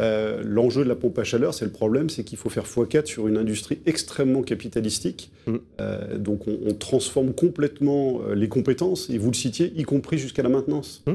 Euh, 0.00 0.42
L'enjeu 0.44 0.82
de 0.82 0.88
la 0.88 0.96
pompe 0.96 1.16
à 1.20 1.22
chaleur, 1.22 1.54
c'est 1.54 1.64
le 1.64 1.70
problème, 1.70 2.10
c'est 2.10 2.24
qu'il 2.24 2.36
faut 2.36 2.48
faire 2.48 2.64
x4 2.64 3.06
sur 3.06 3.28
une 3.28 3.36
industrie 3.36 3.78
extrêmement 3.86 4.42
capitalistique. 4.42 5.30
Mm. 5.46 5.54
Euh, 5.80 6.18
donc 6.18 6.48
on, 6.48 6.58
on 6.66 6.74
transforme 6.74 7.32
complètement 7.32 8.22
euh, 8.28 8.34
les 8.34 8.48
compétences, 8.48 9.08
et 9.08 9.18
vous 9.18 9.30
le 9.30 9.36
citiez, 9.36 9.72
y 9.76 9.84
compris 9.84 10.18
jusqu'à 10.18 10.42
la 10.42 10.48
maintenance. 10.48 11.04
Mm. 11.06 11.12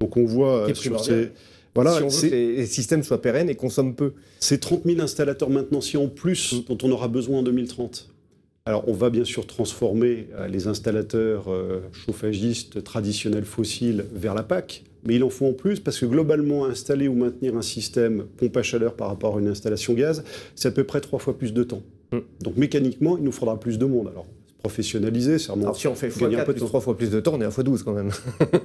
Donc 0.00 0.16
on 0.16 0.24
voit 0.24 0.68
euh, 0.68 0.74
sur 0.74 0.98
ces... 1.04 1.28
Voilà, 1.76 1.92
si 1.98 2.02
on 2.02 2.06
veut 2.06 2.10
c'est- 2.10 2.30
que 2.30 2.34
les, 2.34 2.56
les 2.56 2.66
systèmes 2.66 3.04
soient 3.04 3.22
pérennes 3.22 3.48
et 3.48 3.54
consomment 3.54 3.94
peu. 3.94 4.14
c'est 4.40 4.58
30 4.58 4.86
000 4.86 5.00
installateurs 5.00 5.50
maintenanciers 5.50 6.00
en 6.00 6.08
plus 6.08 6.64
dont 6.68 6.78
on 6.82 6.90
aura 6.90 7.06
besoin 7.06 7.38
en 7.38 7.42
2030. 7.44 8.08
Alors, 8.66 8.84
on 8.88 8.92
va 8.92 9.10
bien 9.10 9.24
sûr 9.24 9.46
transformer 9.46 10.28
euh, 10.34 10.46
les 10.46 10.66
installateurs 10.66 11.50
euh, 11.50 11.80
chauffagistes 11.92 12.84
traditionnels 12.84 13.44
fossiles 13.44 14.04
vers 14.12 14.34
la 14.34 14.42
PAC, 14.42 14.84
mais 15.04 15.16
il 15.16 15.24
en 15.24 15.30
faut 15.30 15.46
en 15.46 15.54
plus 15.54 15.80
parce 15.80 15.98
que 15.98 16.06
globalement, 16.06 16.66
installer 16.66 17.08
ou 17.08 17.14
maintenir 17.14 17.56
un 17.56 17.62
système 17.62 18.24
pompe 18.36 18.56
à 18.56 18.62
chaleur 18.62 18.94
par 18.94 19.08
rapport 19.08 19.38
à 19.38 19.40
une 19.40 19.48
installation 19.48 19.94
gaz, 19.94 20.22
c'est 20.54 20.68
à 20.68 20.72
peu 20.72 20.84
près 20.84 21.00
trois 21.00 21.18
fois 21.18 21.38
plus 21.38 21.54
de 21.54 21.64
temps. 21.64 21.82
Mm. 22.12 22.18
Donc, 22.42 22.56
mécaniquement, 22.56 23.16
il 23.16 23.24
nous 23.24 23.32
faudra 23.32 23.58
plus 23.58 23.78
de 23.78 23.86
monde. 23.86 24.08
Alors, 24.08 24.26
professionnaliser, 24.60 25.38
c'est 25.38 25.48
vraiment. 25.48 25.64
Alors 25.64 25.76
si 25.76 25.88
on 25.88 25.94
fait 25.94 26.08
gagner 26.18 26.36
un 26.36 26.40
x4 26.40 26.44
peu 26.44 26.52
de 26.52 26.58
plus 26.58 26.60
temps. 26.60 26.68
3 26.68 26.80
fois 26.80 26.96
plus 26.96 27.10
de 27.10 27.20
temps, 27.20 27.32
on 27.34 27.40
est 27.40 27.44
à 27.44 27.48
x12 27.48 27.82
quand 27.82 27.94
même. 27.94 28.10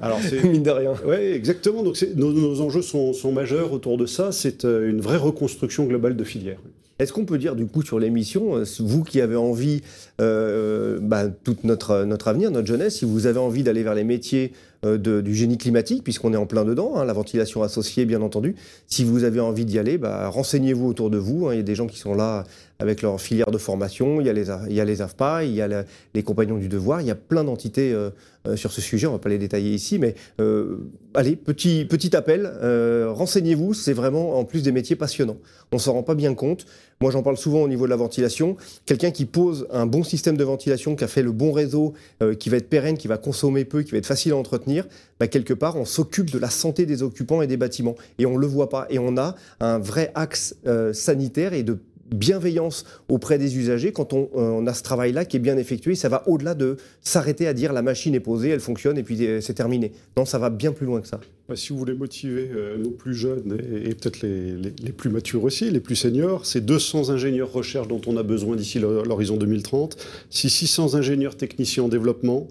Alors, 0.01 0.19
c'est. 0.29 0.43
Mine 0.43 0.63
de 0.63 0.71
rien. 0.71 0.93
Oui, 1.05 1.15
exactement. 1.15 1.83
Donc 1.83 1.97
nos 2.15 2.61
enjeux 2.61 2.81
sont, 2.81 3.13
sont 3.13 3.31
majeurs 3.31 3.71
autour 3.71 3.97
de 3.97 4.05
ça. 4.05 4.31
C'est 4.31 4.65
euh, 4.65 4.89
une 4.89 4.99
vraie 4.99 5.17
reconstruction 5.17 5.85
globale 5.85 6.15
de 6.15 6.23
filière. 6.23 6.59
Est-ce 6.97 7.11
qu'on 7.11 7.25
peut 7.25 7.37
dire 7.37 7.55
du 7.55 7.65
coup 7.65 7.81
sur 7.81 7.99
l'émission, 7.99 8.55
euh, 8.55 8.63
vous 8.79 9.03
qui 9.03 9.19
avez 9.19 9.35
envie, 9.35 9.81
euh, 10.21 10.97
bah, 11.01 11.27
toute 11.27 11.65
notre, 11.65 12.05
notre 12.05 12.29
avenir, 12.29 12.51
notre 12.51 12.67
jeunesse, 12.67 12.99
si 12.99 13.05
vous 13.05 13.27
avez 13.27 13.39
envie 13.39 13.63
d'aller 13.63 13.83
vers 13.83 13.95
les 13.95 14.05
métiers 14.05 14.53
euh, 14.85 14.97
du 15.21 15.35
génie 15.35 15.57
climatique, 15.57 16.03
puisqu'on 16.05 16.33
est 16.33 16.37
en 16.37 16.45
plein 16.45 16.63
dedans, 16.63 16.95
hein, 16.95 17.03
la 17.03 17.11
ventilation 17.11 17.63
associée 17.63 18.05
bien 18.05 18.21
entendu, 18.21 18.55
si 18.87 19.03
vous 19.03 19.25
avez 19.25 19.41
envie 19.41 19.65
d'y 19.65 19.77
aller, 19.77 19.97
bah, 19.97 20.29
renseignez-vous 20.29 20.87
autour 20.87 21.09
de 21.09 21.17
vous. 21.17 21.47
hein. 21.47 21.53
il 21.53 21.57
y 21.57 21.59
a 21.59 21.63
des 21.63 21.75
gens 21.75 21.87
qui 21.87 21.99
sont 21.99 22.13
là 22.13 22.45
avec 22.79 23.01
leur 23.01 23.19
filière 23.19 23.51
de 23.51 23.57
formation, 23.57 24.21
il 24.21 24.27
y 24.27 24.29
a 24.29 24.33
les, 24.33 24.47
y 24.69 24.79
a 24.79 24.85
les 24.85 25.01
AFPA, 25.01 25.43
il 25.43 25.53
y 25.53 25.61
a 25.61 25.85
les 26.13 26.23
compagnons 26.23 26.57
du 26.57 26.69
devoir, 26.69 27.01
il 27.01 27.07
y 27.07 27.11
a 27.11 27.15
plein 27.15 27.43
d'entités 27.43 27.93
euh, 27.93 28.05
euh, 28.05 28.11
sur 28.55 28.71
ce 28.71 28.81
sujet, 28.81 29.07
on 29.07 29.11
ne 29.11 29.15
va 29.15 29.19
pas 29.19 29.29
les 29.29 29.37
détailler 29.37 29.71
ici, 29.71 29.99
mais 29.99 30.15
euh, 30.39 30.77
allez, 31.13 31.35
petit, 31.35 31.85
petit 31.85 32.15
appel, 32.15 32.51
euh, 32.61 33.11
renseignez-vous, 33.11 33.73
c'est 33.73 33.93
vraiment 33.93 34.37
en 34.37 34.45
plus 34.45 34.63
des 34.63 34.71
métiers 34.71 34.95
passionnants. 34.95 35.37
On 35.71 35.77
s'en 35.77 35.93
rend 35.93 36.03
pas 36.03 36.15
bien 36.15 36.33
compte. 36.33 36.65
Moi, 37.01 37.11
j'en 37.11 37.23
parle 37.23 37.37
souvent 37.37 37.61
au 37.61 37.67
niveau 37.67 37.85
de 37.85 37.89
la 37.89 37.95
ventilation. 37.95 38.55
Quelqu'un 38.85 39.11
qui 39.11 39.25
pose 39.25 39.67
un 39.71 39.85
bon 39.85 40.03
système 40.03 40.37
de 40.37 40.43
ventilation, 40.43 40.95
qui 40.95 41.03
a 41.03 41.07
fait 41.07 41.23
le 41.23 41.31
bon 41.31 41.51
réseau, 41.51 41.93
euh, 42.21 42.35
qui 42.35 42.49
va 42.49 42.57
être 42.57 42.69
pérenne, 42.69 42.97
qui 42.97 43.07
va 43.07 43.17
consommer 43.17 43.65
peu, 43.65 43.83
qui 43.83 43.91
va 43.91 43.97
être 43.97 44.05
facile 44.05 44.31
à 44.31 44.37
entretenir, 44.37 44.87
bah, 45.19 45.27
quelque 45.27 45.53
part, 45.53 45.75
on 45.75 45.85
s'occupe 45.85 46.31
de 46.31 46.39
la 46.39 46.49
santé 46.49 46.85
des 46.85 47.03
occupants 47.03 47.41
et 47.41 47.47
des 47.47 47.57
bâtiments. 47.57 47.95
Et 48.19 48.25
on 48.25 48.35
ne 48.35 48.39
le 48.39 48.47
voit 48.47 48.69
pas. 48.69 48.87
Et 48.89 48.99
on 48.99 49.17
a 49.17 49.35
un 49.59 49.79
vrai 49.79 50.11
axe 50.15 50.55
euh, 50.67 50.93
sanitaire 50.93 51.53
et 51.53 51.63
de 51.63 51.79
bienveillance 52.11 52.85
auprès 53.09 53.37
des 53.37 53.57
usagers 53.57 53.91
quand 53.91 54.13
on, 54.13 54.29
euh, 54.35 54.41
on 54.41 54.67
a 54.67 54.73
ce 54.73 54.83
travail-là 54.83 55.25
qui 55.25 55.37
est 55.37 55.39
bien 55.39 55.57
effectué. 55.57 55.95
Ça 55.95 56.09
va 56.09 56.27
au-delà 56.27 56.53
de 56.55 56.77
s'arrêter 57.01 57.47
à 57.47 57.53
dire 57.53 57.73
la 57.73 57.81
machine 57.81 58.13
est 58.15 58.19
posée, 58.19 58.49
elle 58.49 58.59
fonctionne 58.59 58.97
et 58.97 59.03
puis 59.03 59.25
euh, 59.25 59.41
c'est 59.41 59.53
terminé. 59.53 59.91
Non, 60.17 60.25
ça 60.25 60.37
va 60.37 60.49
bien 60.49 60.71
plus 60.71 60.85
loin 60.85 61.01
que 61.01 61.07
ça. 61.07 61.19
Bah, 61.49 61.55
si 61.55 61.69
vous 61.73 61.79
voulez 61.79 61.93
motiver 61.93 62.49
euh, 62.53 62.77
nos 62.77 62.91
plus 62.91 63.13
jeunes 63.15 63.57
et, 63.83 63.93
peut-être 63.95 64.21
les, 64.21 64.53
les- 64.53 64.91
plus 64.91 65.09
matures 65.09 65.43
aussi, 65.43 65.69
les 65.69 65.79
plus 65.79 65.95
seniors, 65.95 66.45
c'est 66.45 66.65
200 66.65 67.09
ingénieurs 67.09 67.51
recherche 67.51 67.87
dont 67.87 68.01
on 68.07 68.17
a 68.17 68.23
besoin 68.23 68.55
d'ici 68.55 68.79
l'hor- 68.79 69.03
l'horizon 69.05 69.37
2030, 69.37 69.97
c'est 70.29 70.49
600 70.49 70.95
ingénieurs 70.95 71.35
techniciens 71.37 71.83
en 71.83 71.87
développement, 71.87 72.47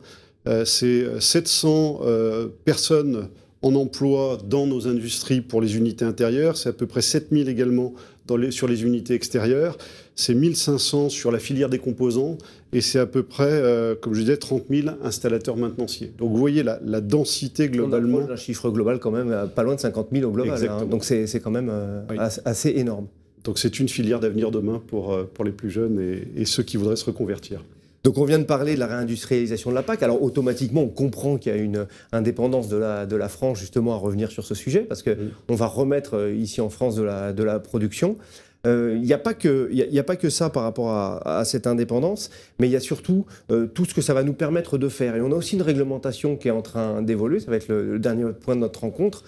c'est 0.65 1.07
700 1.21 2.01
euh, 2.05 2.49
personnes 2.65 3.29
en 3.63 3.75
emploi 3.77 4.39
dans 4.47 4.67
nos 4.67 4.87
industries 4.87 5.41
pour 5.41 5.63
les 5.63 5.77
unités 5.79 6.05
intérieures, 6.05 6.57
c'est 6.59 6.69
à 6.69 6.73
peu 6.75 6.87
près 6.87 7.01
7000 7.01 7.49
également 7.49 7.95
dans 8.27 8.37
les- 8.37 8.51
sur 8.51 8.67
les 8.69 8.83
unités 8.85 9.15
extérieures, 9.15 9.77
c'est 10.15 10.35
1500 10.35 11.09
sur 11.09 11.31
la 11.31 11.39
filière 11.39 11.69
des 11.69 11.79
composants, 11.79 12.39
et 12.73 12.81
c'est 12.81 12.99
à 12.99 13.07
peu 13.07 13.23
près, 13.23 13.51
euh, 13.51 13.95
comme 13.95 14.15
je 14.15 14.21
disais, 14.21 14.37
30 14.37 14.65
000 14.71 14.89
installateurs 15.03 15.57
maintenanciers. 15.57 16.13
Donc 16.19 16.31
vous 16.31 16.39
voyez 16.39 16.63
la, 16.63 16.81
la 16.85 17.01
densité 17.01 17.69
globalement. 17.69 18.19
On 18.19 18.27
d'un 18.27 18.37
chiffre 18.37 18.71
global 18.71 18.99
quand 18.99 19.11
même, 19.11 19.49
pas 19.55 19.63
loin 19.63 19.75
de 19.75 19.81
50 19.81 20.09
000 20.13 20.29
au 20.29 20.33
global. 20.33 20.59
hein. 20.69 20.87
Donc 20.87 21.05
c'est 21.05 21.27
quand 21.41 21.51
même 21.51 21.69
euh, 21.71 22.01
Oui. 22.11 22.17
assez 22.19 22.71
énorme. 22.71 23.07
Donc 23.45 23.59
c'est 23.59 23.79
une 23.79 23.89
filière 23.91 24.21
d'avenir 24.21 24.51
demain 24.51 24.81
pour, 24.87 25.13
euh, 25.13 25.25
pour 25.35 25.45
les 25.45 25.53
plus 25.53 25.69
jeunes 25.71 26.01
et, 26.01 26.41
et 26.41 26.45
ceux 26.47 26.63
qui 26.63 26.79
voudraient 26.79 26.97
se 26.97 27.05
reconvertir. 27.05 27.63
Donc 28.05 28.19
on 28.19 28.25
vient 28.25 28.39
de 28.39 28.45
parler 28.45 28.75
de 28.75 28.81
la 28.81 28.87
réindustrialisation 28.87 29.71
de 29.71 29.75
la 29.75 29.83
PAC. 29.83 30.03
Alors 30.03 30.23
automatiquement, 30.23 30.83
on 30.83 30.89
comprend 30.89 31.39
qu'il 31.39 31.55
y 31.55 31.59
a 31.59 31.59
une 31.59 31.87
indépendance 32.13 32.69
de 32.69 32.77
la, 32.77 33.07
de 33.07 33.17
la 33.17 33.31
France 33.31 33.59
justement 33.59 33.95
à 33.95 33.97
revenir 33.97 34.31
sur 34.31 34.45
ce 34.45 34.55
sujet, 34.55 34.81
parce 34.81 35.03
qu'on 35.03 35.17
on 35.49 35.55
va 35.55 35.67
remettre 35.67 36.19
euh, 36.19 36.35
ici 36.35 36.61
en 36.61 36.69
France 36.69 36.97
de 36.97 37.03
la, 37.03 37.33
de 37.33 37.43
la 37.43 37.61
production. 37.61 38.19
Euh, 38.67 38.95
il 38.97 39.03
n'y 39.03 39.13
a, 39.13 39.19
pas 39.19 39.35
que, 39.35 39.71
a 39.99 40.03
pas 40.03 40.17
que 40.17 40.31
ça 40.31 40.49
par 40.51 40.63
rapport 40.63 40.91
à, 40.91 41.45
cette 41.45 41.67
indépendance, 41.67 42.31
mais 42.59 42.69
il 42.69 42.71
y 42.71 42.77
a 42.77 42.81
surtout 42.81 43.27
euh, 43.51 43.67
tout 43.67 43.85
ce 43.85 43.95
que 43.95 44.01
ça 44.01 44.15
va 44.15 44.23
nous 44.23 44.33
permettre 44.33 44.79
de 44.79 44.89
faire. 44.89 45.17
Et 45.17 45.21
on 45.21 45.33
a 45.33 45.35
aussi 45.35 45.57
une 45.57 45.63
réglementation 45.63 46.37
qui 46.37 46.49
est 46.49 46.53
en 46.53 46.63
train 46.63 47.03
d'évoluer, 47.03 47.41
ça 47.41 47.51
va 47.51 47.57
être 47.57 47.69
le, 47.69 47.99
dernier 47.99 48.33
point 48.33 48.55
de 48.55 48.61
notre 48.61 48.81
rencontre. 48.81 49.25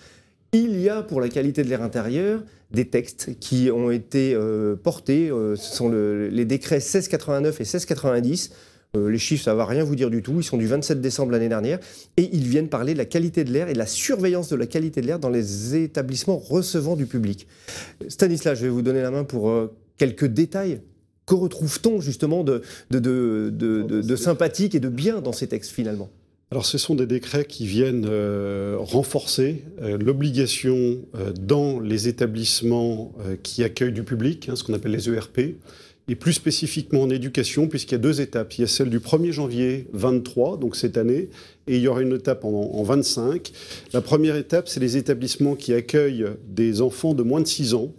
Il 0.52 0.80
y 0.80 0.88
a 0.88 1.02
pour 1.02 1.20
la 1.20 1.28
qualité 1.28 1.62
de 1.62 1.68
l'air 1.68 1.82
intérieur 1.82 2.42
des 2.70 2.86
textes 2.88 3.38
qui 3.38 3.70
ont 3.70 3.90
été 3.90 4.34
euh, 4.34 4.74
portés, 4.76 5.28
ce 5.28 5.56
sont 5.56 5.90
les 5.90 6.44
décrets 6.44 6.76
1689 6.76 7.60
et 7.60 7.64
1690 7.64 8.50
euh, 8.96 9.10
les 9.10 9.18
chiffres, 9.18 9.44
ça 9.44 9.52
ne 9.52 9.56
va 9.56 9.66
rien 9.66 9.84
vous 9.84 9.96
dire 9.96 10.10
du 10.10 10.22
tout. 10.22 10.34
Ils 10.38 10.44
sont 10.44 10.56
du 10.56 10.66
27 10.66 11.00
décembre 11.00 11.32
l'année 11.32 11.48
dernière. 11.48 11.78
Et 12.16 12.28
ils 12.32 12.46
viennent 12.46 12.68
parler 12.68 12.92
de 12.92 12.98
la 12.98 13.04
qualité 13.04 13.44
de 13.44 13.52
l'air 13.52 13.68
et 13.68 13.72
de 13.72 13.78
la 13.78 13.86
surveillance 13.86 14.48
de 14.48 14.56
la 14.56 14.66
qualité 14.66 15.00
de 15.00 15.06
l'air 15.06 15.18
dans 15.18 15.30
les 15.30 15.76
établissements 15.76 16.38
recevant 16.38 16.96
du 16.96 17.06
public. 17.06 17.46
Stanislas, 18.08 18.58
je 18.58 18.64
vais 18.64 18.70
vous 18.70 18.82
donner 18.82 19.02
la 19.02 19.10
main 19.10 19.24
pour 19.24 19.50
euh, 19.50 19.74
quelques 19.98 20.26
détails. 20.26 20.80
Que 21.26 21.34
retrouve-t-on 21.34 22.00
justement 22.00 22.44
de, 22.44 22.62
sympathique 24.16 24.74
et 24.76 24.80
de 24.80 24.88
bien 24.88 25.20
dans 25.20 25.32
ces 25.32 25.48
textes 25.48 25.72
finalement? 25.72 26.08
Alors 26.50 26.64
ce 26.64 26.78
sont 26.78 26.94
des 26.94 27.06
décrets 27.06 27.44
qui 27.44 27.66
viennent 27.66 28.06
euh, 28.08 28.76
renforcer 28.78 29.64
l'obligation 29.80 31.00
dans 31.40 31.80
les 31.80 32.08
établissements 32.08 33.12
qui 33.42 33.64
accueillent 33.64 33.92
du 33.92 34.04
public, 34.04 34.48
hein, 34.48 34.56
ce 34.56 34.64
qu'on 34.64 34.74
appelle 34.74 34.92
les 34.92 35.08
ERP, 35.08 35.56
et 36.08 36.14
plus 36.14 36.32
spécifiquement 36.32 37.02
en 37.02 37.10
éducation, 37.10 37.66
puisqu'il 37.66 37.92
y 37.92 37.96
a 37.96 37.98
deux 37.98 38.20
étapes. 38.20 38.54
Il 38.54 38.60
y 38.60 38.64
a 38.64 38.68
celle 38.68 38.90
du 38.90 39.00
1er 39.00 39.32
janvier 39.32 39.88
23, 39.92 40.58
donc 40.58 40.76
cette 40.76 40.96
année, 40.96 41.30
et 41.66 41.76
il 41.76 41.82
y 41.82 41.88
aura 41.88 42.02
une 42.02 42.14
étape 42.14 42.44
en, 42.44 42.48
en 42.48 42.82
25. 42.84 43.50
La 43.92 44.00
première 44.00 44.36
étape, 44.36 44.68
c'est 44.68 44.80
les 44.80 44.96
établissements 44.96 45.56
qui 45.56 45.72
accueillent 45.74 46.26
des 46.48 46.80
enfants 46.80 47.14
de 47.14 47.22
moins 47.22 47.40
de 47.40 47.46
6 47.46 47.74
ans, 47.74 47.92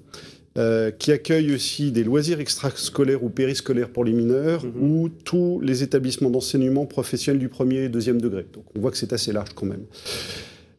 euh, 0.58 0.92
qui 0.92 1.12
accueillent 1.12 1.54
aussi 1.54 1.92
des 1.92 2.04
loisirs 2.04 2.40
extrascolaires 2.40 3.24
ou 3.24 3.30
périscolaires 3.30 3.90
pour 3.90 4.04
les 4.06 4.14
mineurs, 4.14 4.66
mhm. 4.66 4.72
ou 4.82 5.10
tous 5.10 5.60
les 5.62 5.84
établissements 5.84 6.30
d'enseignement 6.30 6.86
professionnel 6.86 7.40
du 7.40 7.50
premier 7.50 7.84
et 7.84 7.90
deuxième 7.90 8.22
degré. 8.22 8.46
Donc 8.54 8.66
on 8.76 8.80
voit 8.80 8.92
que 8.92 8.98
c'est 8.98 9.14
assez 9.14 9.32
large 9.32 9.50
quand 9.56 9.66
même. 9.66 9.84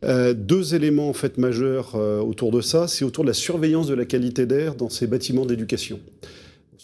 Euh, 0.04 0.32
deux 0.32 0.74
éléments 0.74 1.08
en 1.08 1.12
fait 1.12 1.38
majeurs 1.38 1.96
euh, 1.96 2.20
autour 2.20 2.52
de 2.52 2.60
ça, 2.60 2.86
c'est 2.86 3.04
autour 3.04 3.24
de 3.24 3.28
la 3.28 3.34
surveillance 3.34 3.88
de 3.88 3.94
la 3.94 4.04
qualité 4.04 4.46
d'air 4.46 4.74
dans 4.74 4.88
ces 4.88 5.06
bâtiments 5.06 5.44
d'éducation 5.44 5.98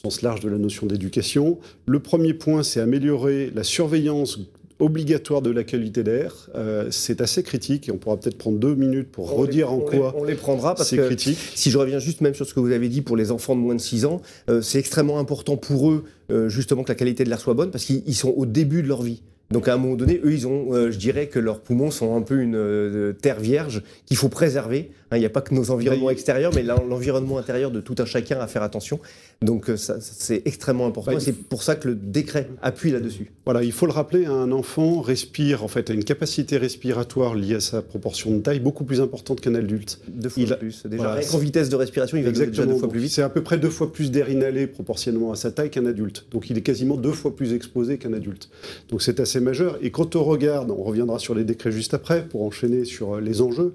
sens 0.04 0.22
large 0.22 0.40
de 0.40 0.48
la 0.48 0.59
notion 0.59 0.87
d'éducation. 0.87 1.59
Le 1.87 1.98
premier 1.98 2.35
point, 2.35 2.62
c'est 2.62 2.80
améliorer 2.80 3.50
la 3.54 3.64
surveillance 3.64 4.38
obligatoire 4.79 5.43
de 5.43 5.51
la 5.51 5.65
qualité 5.65 6.03
d'air. 6.03 6.51
Euh, 6.55 6.89
c'est 6.91 7.21
assez 7.21 7.43
critique 7.43 7.89
et 7.89 7.93
on 7.93 7.97
pourra 7.97 8.19
peut-être 8.19 8.39
prendre 8.39 8.59
deux 8.59 8.75
minutes 8.75 9.11
pour 9.11 9.31
redire 9.31 9.73
en 9.73 9.79
quoi 9.79 10.15
on 10.17 10.25
les 10.25 10.35
prendra 10.35 10.75
parce 10.75 10.91
que 10.91 11.07
critique. 11.07 11.39
si 11.55 11.71
je 11.71 11.79
reviens 11.79 11.99
juste 11.99 12.21
même 12.21 12.35
sur 12.35 12.47
ce 12.47 12.55
que 12.55 12.61
vous 12.61 12.73
avez 12.73 12.89
dit 12.89 13.03
pour 13.03 13.17
les 13.17 13.31
enfants 13.31 13.55
de 13.55 13.61
moins 13.61 13.75
de 13.75 13.81
6 13.81 14.05
ans, 14.05 14.21
euh, 14.49 14.63
c'est 14.63 14.79
extrêmement 14.79 15.19
important 15.19 15.57
pour 15.57 15.91
eux 15.91 16.05
euh, 16.31 16.49
justement 16.49 16.83
que 16.83 16.89
la 16.89 16.97
qualité 16.97 17.25
de 17.25 17.29
l'air 17.29 17.41
soit 17.41 17.55
bonne 17.55 17.71
parce 17.71 17.85
qu'ils 17.85 18.15
sont 18.15 18.35
au 18.37 18.47
début 18.47 18.83
de 18.83 18.89
leur 18.89 19.03
vie. 19.03 19.23
Donc 19.51 19.69
à 19.69 19.75
un 19.75 19.77
moment 19.77 19.95
donné, 19.95 20.21
eux, 20.25 20.33
ils 20.33 20.47
ont, 20.47 20.91
je 20.91 20.97
dirais 20.97 21.29
que 21.29 21.39
leurs 21.39 21.61
poumons 21.61 21.91
sont 21.91 22.17
un 22.17 22.23
peu 22.23 22.41
une 22.41 23.15
terre 23.21 23.39
vierge 23.39 23.83
qu'il 24.07 24.17
faut 24.17 24.31
préserver. 24.31 24.91
Hein, 25.11 25.17
il 25.17 25.21
n'y 25.21 25.27
a 25.27 25.31
pas 25.31 25.40
que 25.40 25.55
nos 25.55 25.71
environnements 25.71 26.11
extérieurs, 26.11 26.53
mais 26.55 26.62
l'environnement 26.62 27.38
intérieur 27.38 27.71
de 27.71 27.81
tout 27.81 27.95
un 27.99 28.05
chacun 28.05 28.40
à 28.40 28.47
faire 28.47 28.62
attention. 28.62 29.01
Donc 29.43 29.69
euh, 29.69 29.77
c'est 29.77 30.43
extrêmement 30.47 30.87
important 30.87 31.12
bah, 31.12 31.21
c'est 31.21 31.33
pour 31.33 31.62
ça 31.62 31.77
que 31.77 31.88
le 31.88 31.95
décret 31.95 32.49
appuie 32.62 32.90
là-dessus. 32.90 33.31
Voilà, 33.45 33.62
il 33.62 33.73
faut 33.73 33.87
le 33.87 33.93
rappeler, 33.93 34.27
un 34.27 34.53
enfant 34.53 35.01
respire, 35.01 35.62
en 35.64 35.69
fait, 35.69 35.90
a 35.90 35.93
une 35.93 36.05
capacité 36.05 36.57
respiratoire 36.57 37.35
liée 37.35 37.57
à 37.57 37.61
sa 37.61 37.83
proportion 37.83 38.31
de 38.31 38.40
taille 38.40 38.61
beaucoup 38.61 38.85
plus 38.85 39.01
importante 39.01 39.40
qu'un 39.40 39.55
adulte. 39.55 40.01
Deux 40.09 40.29
fois 40.29 40.57
plus, 40.57 40.87
déjà. 40.87 41.19
en 41.33 41.38
vitesse 41.38 41.69
de 41.69 41.77
respiration, 41.77 42.17
il 42.17 42.25
va 42.25 42.31
déjà 42.31 42.67
deux 42.67 42.77
fois 42.77 42.88
plus 42.88 43.01
vite. 43.01 43.12
C'est 43.12 43.23
à 43.23 43.29
peu 43.29 43.43
près 43.43 43.59
deux 43.59 43.71
fois 43.71 43.93
plus 43.93 44.11
d'air 44.11 44.31
inhalé 44.31 44.67
proportionnellement 44.67 45.33
à 45.33 45.37
sa 45.37 45.51
taille 45.51 45.71
qu'un 45.71 45.87
adulte. 45.87 46.27
Donc 46.31 46.51
il 46.51 46.59
est 46.59 46.62
quasiment 46.62 46.97
deux 46.97 47.12
fois 47.12 47.37
plus 47.37 47.53
exposé 47.53 47.99
qu'un 47.99 48.12
adulte. 48.12 48.49
Donc 48.88 49.03
c'est 49.03 49.21
assez 49.21 49.40
majeur. 49.40 49.79
Et 49.83 49.90
quand 49.90 50.17
on 50.17 50.25
regarde, 50.25 50.71
on 50.71 50.83
reviendra 50.83 51.19
sur 51.19 51.35
les 51.35 51.45
décrets 51.45 51.73
juste 51.73 51.95
après 51.95 52.25
pour 52.27 52.43
enchaîner 52.43 52.85
sur 52.85 53.17
euh, 53.17 53.21
les 53.21 53.40
enjeux, 53.40 53.75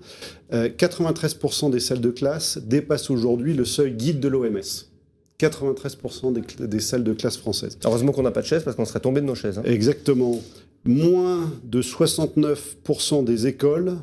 93% 0.51 1.67
euh, 1.67 1.69
des 1.69 1.79
salles 1.79 2.01
de 2.01 2.09
classe 2.09 2.57
dépassent 2.57 3.09
aujourd'hui 3.09 3.53
le 3.53 3.65
seuil 3.65 3.91
guide 3.93 4.19
de 4.19 4.27
l'OMS. 4.27 4.89
93% 5.39 6.67
des, 6.67 6.79
salles 6.79 7.03
de 7.03 7.13
classe 7.13 7.37
françaises. 7.37 7.77
Heureusement 7.85 8.11
qu'on 8.11 8.23
n'a 8.23 8.31
pas 8.31 8.41
de 8.41 8.45
chaises 8.45 8.63
parce 8.63 8.75
qu'on 8.75 8.85
serait 8.85 8.99
tombé 8.99 9.21
de 9.21 9.25
nos 9.25 9.35
chaises. 9.35 9.57
Hein. 9.57 9.63
Exactement. 9.63 10.41
Moins 10.83 11.49
de 11.63 11.81
69% 11.81 13.23
des 13.23 13.47
écoles, 13.47 13.95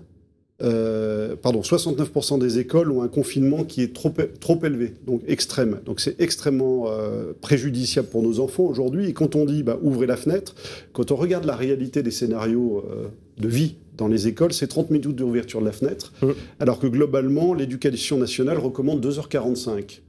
euh, 0.63 1.37
pardon, 1.37 1.61
69% 1.61 2.39
des 2.39 2.59
écoles 2.59 2.91
ont 2.91 3.03
un 3.03 3.09
confinement 3.09 3.65
qui 3.65 3.83
est 3.83 3.95
trop, 3.95 4.13
trop 4.41 4.59
élevé, 4.65 4.95
donc 5.07 5.21
extrême. 5.27 5.81
Donc 5.85 6.01
c'est 6.01 6.19
extrêmement 6.21 6.87
euh, 6.89 7.33
préjudiciable 7.41 8.09
pour 8.09 8.23
nos 8.23 8.41
enfants 8.41 8.65
aujourd'hui. 8.65 9.09
Et 9.09 9.13
quand 9.13 9.37
on 9.37 9.45
dit 9.45 9.63
bah, 9.63 9.79
ouvrez 9.83 10.07
la 10.07 10.17
fenêtre, 10.17 10.55
quand 10.95 11.11
on 11.11 11.17
regarde 11.17 11.45
la 11.45 11.57
réalité 11.57 12.03
des 12.03 12.11
scénarios 12.11 12.85
euh, 12.91 13.09
de 13.39 13.49
vie 13.49 13.77
dans 13.97 14.09
les 14.09 14.29
écoles, 14.29 14.53
c'est 14.53 14.67
30 14.67 14.91
minutes 14.91 15.17
d'ouverture 15.17 15.61
de 15.61 15.67
la 15.67 15.73
fenêtre, 15.73 16.13
alors 16.61 16.79
que 16.79 16.87
globalement, 16.87 17.55
l'éducation 17.55 18.19
nationale 18.19 18.59
recommande 18.59 19.05
2h45. 19.05 20.01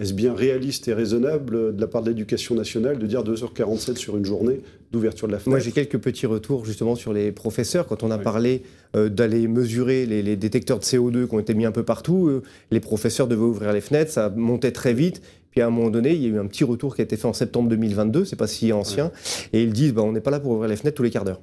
Est-ce 0.00 0.14
bien 0.14 0.32
réaliste 0.32 0.88
et 0.88 0.94
raisonnable 0.94 1.74
de 1.76 1.80
la 1.80 1.86
part 1.86 2.02
de 2.02 2.08
l'éducation 2.08 2.54
nationale 2.54 2.98
de 2.98 3.06
dire 3.06 3.22
2h47 3.22 3.96
sur 3.96 4.16
une 4.16 4.24
journée 4.24 4.60
d'ouverture 4.90 5.26
de 5.26 5.32
la 5.32 5.38
fenêtre? 5.38 5.50
Moi, 5.50 5.58
j'ai 5.58 5.70
quelques 5.70 5.98
petits 5.98 6.24
retours 6.24 6.64
justement 6.64 6.94
sur 6.94 7.12
les 7.12 7.30
professeurs. 7.30 7.86
Quand 7.86 8.02
on 8.02 8.10
a 8.10 8.16
parlé 8.16 8.62
euh, 8.96 9.10
d'aller 9.10 9.46
mesurer 9.48 10.06
les, 10.06 10.36
détecteurs 10.36 10.78
de 10.78 10.84
CO2 10.84 11.26
qui 11.26 11.34
ont 11.34 11.40
été 11.40 11.52
mis 11.52 11.66
un 11.66 11.72
peu 11.72 11.82
partout, 11.82 12.28
euh, 12.28 12.42
les 12.70 12.80
professeurs 12.80 13.26
devaient 13.26 13.42
ouvrir 13.42 13.74
les 13.74 13.82
fenêtres, 13.82 14.12
ça 14.12 14.30
montait 14.30 14.72
très 14.72 14.94
vite. 14.94 15.20
Puis 15.50 15.60
à 15.60 15.66
un 15.66 15.70
moment 15.70 15.90
donné, 15.90 16.14
il 16.14 16.22
y 16.22 16.24
a 16.24 16.28
eu 16.28 16.38
un 16.38 16.46
petit 16.46 16.64
retour 16.64 16.96
qui 16.96 17.02
a 17.02 17.04
été 17.04 17.18
fait 17.18 17.26
en 17.26 17.34
septembre 17.34 17.68
2022, 17.68 18.24
c'est 18.24 18.36
pas 18.36 18.46
si 18.46 18.72
ancien, 18.72 19.12
et 19.52 19.62
ils 19.62 19.74
disent 19.74 19.92
bah, 19.92 20.00
on 20.00 20.12
n'est 20.12 20.22
pas 20.22 20.30
là 20.30 20.40
pour 20.40 20.52
ouvrir 20.52 20.70
les 20.70 20.76
fenêtres 20.76 20.96
tous 20.96 21.02
les 21.02 21.10
quarts 21.10 21.26
d'heure. 21.26 21.42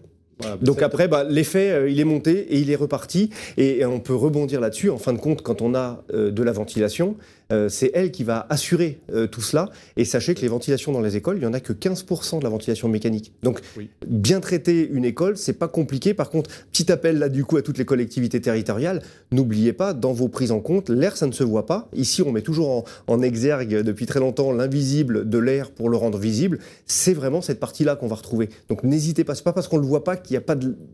Donc 0.62 0.82
après, 0.82 1.08
bah, 1.08 1.24
l'effet, 1.24 1.72
euh, 1.72 1.90
il 1.90 2.00
est 2.00 2.06
monté 2.06 2.54
et 2.54 2.60
il 2.60 2.72
est 2.72 2.76
reparti. 2.76 3.30
Et, 3.58 3.86
on 3.86 4.00
peut 4.00 4.16
rebondir 4.16 4.62
là-dessus. 4.62 4.90
En 4.90 4.98
fin 4.98 5.14
de 5.14 5.18
compte, 5.18 5.42
quand 5.42 5.62
on 5.62 5.74
a 5.76 6.04
de 6.14 6.44
la 6.44 6.52
ventilation, 6.52 7.16
euh, 7.18 7.39
c'est 7.70 7.92
elle 7.96 8.12
qui 8.12 8.24
va 8.24 8.46
assurer 8.50 9.00
euh, 9.12 9.28
tout 9.28 9.42
cela. 9.42 9.70
Et 9.98 10.06
sachez 10.06 10.36
que 10.36 10.42
les 10.42 10.48
ventilations 10.48 10.92
dans 10.92 11.02
les 11.02 11.16
écoles, 11.16 11.38
il 11.38 11.40
n'y 11.40 11.46
en 11.46 11.54
a 11.54 11.60
que 11.60 11.74
15% 11.74 12.40
de 12.40 12.44
la 12.44 12.50
ventilation 12.50 12.88
mécanique. 12.90 13.34
Donc, 13.42 13.60
bien 14.08 14.40
traiter 14.40 14.88
une 14.88 15.06
école, 15.06 15.36
c'est 15.36 15.54
pas 15.54 15.68
compliqué. 15.68 16.14
Par 16.14 16.30
contre, 16.30 16.50
petit 16.72 16.92
appel 16.92 17.18
là 17.18 17.30
du 17.30 17.46
coup 17.46 17.58
à 17.58 17.62
toutes 17.62 17.78
les 17.78 17.86
collectivités 17.86 18.40
territoriales, 18.40 19.02
n'oubliez 19.32 19.74
pas, 19.74 19.94
dans 19.94 20.14
vos 20.14 20.28
prises 20.28 20.52
en 20.52 20.60
compte, 20.60 20.90
l'air, 20.90 21.18
ça 21.18 21.26
ne 21.26 21.32
se 21.32 21.44
voit 21.44 21.66
pas. 21.66 21.90
Ici, 21.94 22.22
on 22.22 22.32
met 22.32 22.42
toujours 22.42 22.86
en, 23.08 23.20
exergue 23.20 23.82
depuis 23.82 24.06
très 24.06 24.22
longtemps 24.22 24.54
l'invisible 24.54 25.28
de 25.28 25.38
l'air 25.38 25.72
pour 25.72 25.90
le 25.90 25.98
rendre 25.98 26.18
visible. 26.18 26.60
C'est 26.86 27.14
vraiment 27.14 27.42
cette 27.42 27.60
partie-là 27.60 27.98
qu'on 27.98 28.08
va 28.08 28.16
retrouver. 28.16 28.50
Donc, 28.70 28.84
n'hésitez 28.84 29.26
pas. 29.26 29.36
C'est 29.36 29.44
pas 29.44 29.52
parce 29.52 29.68
qu'on 29.68 29.76
ne 29.76 29.82
le 29.82 29.88
voit 29.88 30.06
pas 30.06 30.16
qu'il 30.16 30.40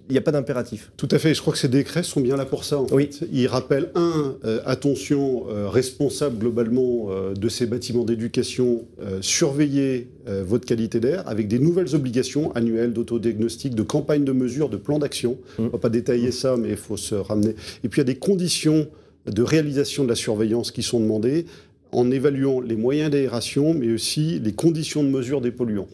n'y 0.10 0.18
a 0.18 0.22
pas 0.22 0.32
d'impératif. 0.32 0.92
Tout 0.98 1.08
à 1.12 1.20
fait. 1.20 1.34
Je 1.36 1.42
crois 1.42 1.54
que 1.54 1.60
ces 1.60 1.68
décrets 1.68 2.02
sont 2.02 2.22
bien 2.22 2.36
là 2.36 2.46
pour 2.46 2.64
ça. 2.64 2.82
oui. 2.92 3.10
Ils 3.32 3.48
rappellent, 3.48 3.92
un, 3.96 4.36
euh, 4.44 4.62
attention, 4.66 5.44
responsable 5.70 6.45
globalement 6.46 7.08
euh, 7.10 7.34
de 7.34 7.50
ces 7.50 7.66
bâtiments 7.66 8.06
d'éducation, 8.06 8.86
euh, 9.02 9.20
surveiller 9.22 10.10
euh, 10.28 10.44
votre 10.46 10.66
qualité 10.66 11.00
d'air 11.00 11.28
avec 11.28 11.48
des 11.48 11.58
nouvelles 11.58 11.96
obligations 11.96 12.52
annuelles 12.52 12.94
d'autodiagnostic, 12.94 13.74
de 13.74 13.82
campagne 13.82 14.24
de 14.24 14.32
mesure, 14.32 14.70
de 14.70 14.78
plan 14.78 15.00
d'action. 15.00 15.32
Mmh. 15.58 15.62
On 15.62 15.64
ne 15.64 15.70
va 15.70 15.78
pas 15.80 15.90
détailler 15.90 16.32
ça, 16.32 16.56
mais 16.56 16.70
il 16.70 16.78
faut 16.78 16.98
se 16.98 17.16
ramener. 17.16 17.56
Et 17.84 17.90
puis 17.90 18.00
il 18.00 18.06
y 18.06 18.08
a 18.10 18.14
des 18.14 18.20
conditions 18.20 18.88
de 19.26 19.42
réalisation 19.42 20.04
de 20.04 20.10
la 20.10 20.16
surveillance 20.16 20.70
qui 20.70 20.84
sont 20.84 21.00
demandées 21.00 21.46
en 21.92 22.12
évaluant 22.12 22.60
les 22.60 22.76
moyens 22.76 23.10
d'aération, 23.10 23.74
mais 23.74 23.92
aussi 23.92 24.40
les 24.40 24.54
conditions 24.54 25.04
de 25.04 25.10
mesure 25.10 25.42
des 25.42 25.52
polluants. 25.52 25.88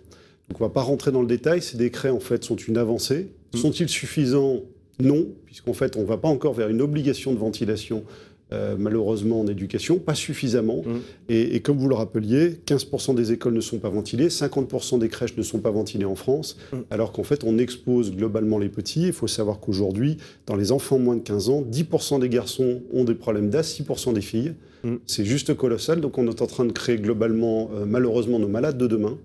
Donc 0.49 0.59
on 0.59 0.63
ne 0.65 0.69
va 0.69 0.73
pas 0.73 0.81
rentrer 0.81 1.13
dans 1.13 1.21
le 1.21 1.27
détail, 1.27 1.61
ces 1.61 1.77
décrets 1.77 2.09
en 2.09 2.19
fait 2.19 2.43
sont 2.43 2.57
une 2.57 2.77
avancée. 2.77 3.29
Mmh. 3.53 3.57
Sont-ils 3.57 3.89
suffisants? 3.89 4.63
Non, 4.99 5.27
puisqu'en 5.45 5.73
fait 5.73 5.95
on 5.95 6.01
ne 6.01 6.05
va 6.05 6.17
pas 6.17 6.27
encore 6.27 6.53
vers 6.53 6.67
une 6.67 6.81
obligation 6.81 7.31
de 7.31 7.37
ventilation 7.37 8.03
euh, 8.53 8.75
malheureusement 8.77 9.41
en 9.41 9.47
éducation, 9.47 9.97
pas 9.97 10.15
suffisamment. 10.15 10.81
Mmh. 10.85 10.99
Et, 11.29 11.59
comme 11.61 11.77
vous 11.77 11.87
le 11.87 11.95
rappeliez, 11.95 12.59
15% 12.65 13.15
des 13.15 13.31
écoles 13.31 13.53
ne 13.53 13.61
sont 13.61 13.79
pas 13.79 13.89
ventilées, 13.89 14.27
50% 14.27 14.99
des 14.99 15.09
crèches 15.09 15.37
ne 15.37 15.43
sont 15.43 15.59
pas 15.59 15.71
ventilées 15.71 16.05
en 16.05 16.15
France, 16.15 16.57
mmh. 16.71 16.77
alors 16.89 17.11
qu'en 17.11 17.23
fait 17.23 17.43
on 17.43 17.57
expose 17.57 18.11
globalement 18.11 18.57
les 18.57 18.69
petits. 18.69 19.07
Il 19.07 19.13
faut 19.13 19.27
savoir 19.27 19.59
qu'aujourd'hui, 19.59 20.17
dans 20.45 20.55
les 20.55 20.71
enfants 20.71 20.99
moins 20.99 21.15
de 21.15 21.21
15 21.21 21.49
ans, 21.49 21.61
10% 21.61 22.19
des 22.19 22.29
garçons 22.29 22.81
ont 22.93 23.03
des 23.03 23.15
problèmes 23.15 23.49
d'asthme, 23.49 23.83
6% 23.83 24.13
des 24.13 24.21
filles. 24.21 24.53
Mm. 24.83 24.95
C'est 25.07 25.25
juste 25.25 25.55
colossal. 25.55 26.01
Donc 26.01 26.17
on 26.17 26.27
est 26.27 26.41
en 26.41 26.47
train 26.47 26.65
de 26.65 26.71
créer 26.71 26.97
globalement, 26.97 27.69
euh, 27.73 27.85
malheureusement, 27.85 28.39
nos 28.39 28.47
malades 28.47 28.77
de 28.77 28.87
demain. 28.87 29.17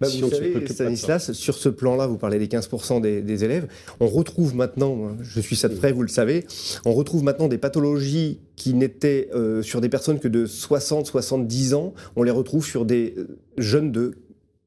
Bah, 0.00 0.06
vous 0.08 0.30
savez, 0.30 0.66
Stanislas, 0.68 1.32
sur 1.32 1.56
ce 1.56 1.68
plan-là, 1.68 2.06
vous 2.06 2.18
parlez 2.18 2.38
des 2.38 2.46
15% 2.46 3.00
des, 3.00 3.44
élèves. 3.44 3.66
On 3.98 4.06
retrouve 4.06 4.54
maintenant, 4.54 5.16
je 5.22 5.40
suis 5.40 5.56
ça 5.56 5.68
de 5.68 5.74
près, 5.74 5.90
vous 5.92 6.02
le 6.02 6.08
savez, 6.08 6.46
on 6.84 6.92
retrouve 6.92 7.24
maintenant 7.24 7.48
des 7.48 7.58
pathologies 7.58 8.38
qui 8.54 8.74
n'étaient 8.74 9.28
euh, 9.34 9.62
sur 9.62 9.80
des 9.80 9.88
personnes 9.88 10.20
que 10.20 10.28
de 10.28 10.46
60, 10.46 11.06
70 11.06 11.74
ans. 11.74 11.94
On 12.14 12.22
les 12.22 12.30
retrouve 12.30 12.64
sur 12.64 12.84
des 12.84 13.14
euh, 13.18 13.38
jeunes 13.58 13.90
de 13.90 14.14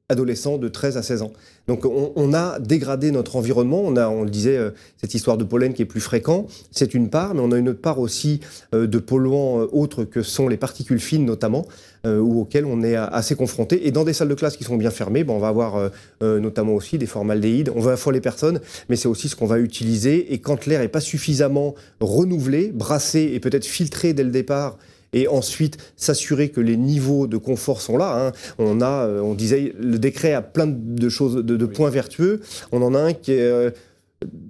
adolescents 0.10 0.58
de 0.58 0.68
13 0.68 0.98
à 0.98 1.04
16 1.04 1.22
ans. 1.22 1.32
Donc 1.68 1.86
on, 1.86 2.34
a 2.34 2.60
dégradé 2.60 3.12
notre 3.12 3.36
environnement, 3.36 3.82
on 3.86 3.96
a, 3.96 4.10
on 4.10 4.24
le 4.24 4.32
disait, 4.32 4.58
euh, 4.58 4.72
cette 4.98 5.14
histoire 5.14 5.38
de 5.38 5.44
pollen 5.44 5.74
qui 5.74 5.84
est 5.84 5.86
plus 5.86 6.02
fréquent, 6.02 6.48
c'est 6.72 6.96
une 6.96 7.12
part, 7.12 7.36
mais 7.36 7.42
on 7.42 7.52
a 7.52 7.58
une 7.60 7.70
autre 7.70 7.82
part 7.82 8.00
aussi 8.00 8.40
euh, 8.74 8.88
de 8.88 8.98
polluants 8.98 9.62
euh, 9.62 9.68
autres 9.72 10.04
que 10.06 10.24
sont 10.24 10.48
les 10.48 10.58
particules 10.58 11.00
fines 11.00 11.26
notamment, 11.26 11.66
ou 12.06 12.42
auxquelles 12.42 12.66
on 12.66 12.82
est 12.82 12.96
assez 12.96 13.36
confronté. 13.36 13.86
Et 13.86 13.92
dans 13.92 14.06
des 14.06 14.14
salles 14.14 14.30
de 14.30 14.34
classe 14.34 14.56
qui 14.56 14.64
sont 14.64 14.78
bien 14.78 14.90
fermées, 14.90 15.26
ben, 15.26 15.34
on 15.34 15.38
va 15.38 15.50
avoir 15.50 15.92
notamment 16.22 16.74
aussi 16.74 16.98
des 16.98 17.06
formaldéhydes, 17.06 17.74
on 17.76 17.82
va 17.82 17.98
fois 17.98 18.14
les 18.14 18.22
personnes, 18.22 18.62
mais 18.88 18.96
c'est 18.96 19.10
aussi 19.10 19.28
ce 19.28 19.36
qu'on 19.36 19.46
va 19.46 19.60
utiliser. 19.60 20.34
Et 20.34 20.38
quand 20.38 20.66
l'air 20.66 20.80
n'est 20.80 20.88
pas 20.88 21.02
suffisamment 21.02 21.76
renouvelé, 22.00 22.72
brassé 22.74 23.32
et 23.34 23.42
peut-être 23.42 23.66
filtré 23.66 24.14
dès 24.14 24.24
le 24.24 24.32
départ, 24.32 24.78
et 25.14 25.28
ensuite 25.28 25.78
s'assurer 25.96 26.50
que 26.50 26.62
les 26.62 26.78
niveaux 26.78 27.28
de 27.28 27.38
confort 27.38 27.82
sont 27.82 27.98
là. 27.98 28.28
Hein. 28.28 28.32
On 28.58 28.82
a, 28.82 29.06
euh, 29.06 29.22
on 29.22 29.34
disait, 29.34 29.74
le 29.80 29.98
décret 29.98 30.34
a 30.34 30.42
plein 30.42 30.68
de 30.68 31.10
choses, 31.10 31.36
de, 31.36 31.66
points 31.66 31.90
vertueux. 31.90 32.42
On 32.72 32.82
en 32.82 32.96
a 32.96 33.00
un 33.00 33.14
qui 33.14 33.34
est 33.34 33.42
euh, 33.42 33.72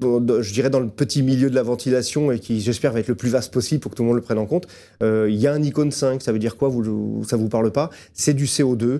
je 0.01 0.51
dirais 0.51 0.71
dans 0.71 0.79
le 0.79 0.87
petit 0.87 1.21
milieu 1.21 1.47
de 1.51 1.53
la 1.53 1.61
ventilation 1.61 2.31
et 2.31 2.39
qui 2.39 2.59
j'espère 2.59 2.91
va 2.91 3.01
être 3.01 3.07
le 3.07 3.13
plus 3.13 3.29
vaste 3.29 3.53
possible 3.53 3.79
pour 3.79 3.91
que 3.91 3.97
tout 3.97 4.01
le 4.01 4.07
monde 4.07 4.15
le 4.15 4.23
prenne 4.23 4.39
en 4.39 4.47
compte. 4.47 4.67
Euh, 5.03 5.27
il 5.29 5.35
y 5.35 5.45
a 5.45 5.53
un 5.53 5.61
icône 5.61 5.91
5, 5.91 6.23
ça 6.23 6.31
veut 6.31 6.39
dire 6.39 6.57
quoi? 6.57 6.69
Vous, 6.69 7.23
Ça 7.23 7.37
vous 7.37 7.49
parle 7.49 7.71
pas? 7.71 7.91
C'est 8.13 8.33
du 8.33 8.45
CO2. 8.45 8.99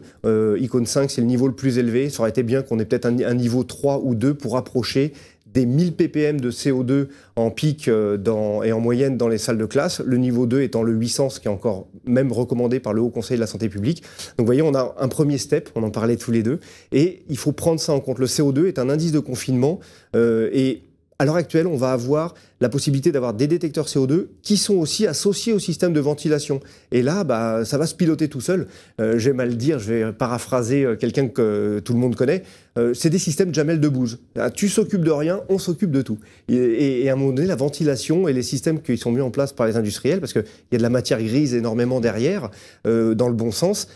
icône 0.60 0.86
5, 0.86 1.10
c'est 1.10 1.22
le 1.22 1.28
niveau 1.28 1.48
le 1.48 1.56
plus 1.56 1.80
élevé. 1.80 2.10
Ça 2.10 2.22
aurait 2.22 2.30
été 2.30 2.43
bien 2.43 2.62
qu'on 2.62 2.78
ait 2.78 2.86
peut-être 2.86 3.08
un, 3.08 3.17
un, 3.19 3.34
niveau 3.34 3.63
3 3.63 4.02
ou 4.04 4.13
2 4.13 4.36
pour 4.36 4.58
approcher 4.58 5.13
des 5.54 5.66
1000 5.66 5.96
ppm 5.96 6.40
de 6.40 6.52
CO2 6.52 7.08
en 7.36 7.52
pic 7.52 7.88
euh, 7.88 8.18
dans, 8.18 8.64
et 8.64 8.72
en 8.72 8.80
moyenne 8.80 9.18
dans 9.18 9.28
les 9.28 9.38
salles 9.38 9.58
de 9.58 9.66
classe, 9.66 10.02
le 10.02 10.18
niveau 10.18 10.46
2 10.46 10.62
étant 10.62 10.84
le 10.84 10.92
800, 10.92 11.30
ce 11.32 11.40
qui 11.40 11.48
est 11.48 11.52
encore 11.52 11.88
même 12.06 12.32
recommandé 12.32 12.80
par 12.80 12.94
le 12.94 13.02
Haut 13.02 13.10
Conseil 13.10 13.38
de 13.38 13.42
la 13.42 13.48
Santé 13.48 13.70
publique. 13.70 14.04
Donc 14.38 14.40
vous 14.40 14.46
voyez, 14.46 14.62
on 14.62 14.76
a 14.76 14.96
un 15.00 15.08
premier 15.08 15.38
step, 15.38 15.70
on 15.76 15.84
en 15.84 15.92
parlait 15.92 16.18
tous 16.18 16.32
les 16.32 16.44
deux, 16.44 16.60
et 16.92 17.24
il 17.30 17.38
faut 17.38 17.52
prendre 17.52 17.80
ça 17.80 17.94
en 17.94 18.00
compte. 18.00 18.20
Le 18.20 18.28
CO2 18.28 18.68
est 18.68 18.80
un 18.80 18.90
indice 18.90 19.12
de 19.12 19.20
confinement, 19.20 19.80
euh, 20.16 20.50
et 20.54 20.84
à 21.22 21.26
l'heure 21.26 21.36
actuelle, 21.36 21.68
on 21.68 21.76
va 21.76 21.92
avoir 21.92 22.34
la 22.62 22.70
possibilité 22.70 23.12
d'avoir 23.12 23.34
des 23.34 23.48
détecteurs 23.48 23.88
CO2 23.88 24.28
qui 24.42 24.56
sont 24.56 24.76
aussi 24.76 25.06
associés 25.06 25.52
au 25.52 25.60
système 25.60 25.92
de 25.92 26.00
ventilation. 26.00 26.62
Et 26.94 27.02
là, 27.02 27.26
bah, 27.26 27.66
ça 27.66 27.78
va 27.78 27.86
se 27.88 27.94
piloter 27.94 28.30
tout 28.30 28.40
seul. 28.40 28.68
Euh, 29.02 29.20
J'ai 29.20 29.34
mal 29.34 29.58
dire, 29.58 29.80
je 29.80 29.94
vais 29.94 30.12
paraphraser 30.14 30.86
euh, 30.86 30.96
quelqu'un 30.96 31.28
que 31.28 31.82
tout 31.84 31.92
le 31.92 32.00
monde 32.00 32.16
connaît. 32.16 32.44
Euh, 32.78 32.94
c'est 32.94 33.10
des 33.10 33.20
systèmes 33.20 33.54
Jamel 33.54 33.82
de. 33.82 33.92
Ah, 34.38 34.50
tu 34.50 34.70
s'occupes 34.70 35.04
de 35.04 35.12
rien, 35.12 35.42
on 35.50 35.58
s'occupe 35.58 35.92
de 35.92 36.02
tout. 36.02 36.20
Et, 36.48 37.04
et, 37.04 37.10
à 37.10 37.14
un 37.14 37.16
moment 37.16 37.34
donné, 37.34 37.48
la 37.48 37.56
ventilation 37.56 38.28
et 38.28 38.34
les 38.34 38.44
systèmes 38.44 38.82
qui 38.82 38.98
sont 38.98 39.12
mis 39.12 39.22
en 39.22 39.32
place 39.32 39.52
par 39.52 39.68
les 39.68 39.76
industriels, 39.76 40.20
parce 40.20 40.32
qu'il 40.32 40.46
y 40.72 40.76
a 40.76 40.78
de 40.78 40.84
la 40.84 40.90
matière 40.90 41.22
grise 41.22 41.54
énormément 41.54 42.00
derrière, 42.00 42.50
euh, 42.88 43.16
dans 43.16 43.28
le 43.28 43.34
bon 43.34 43.52
sens, 43.52 43.88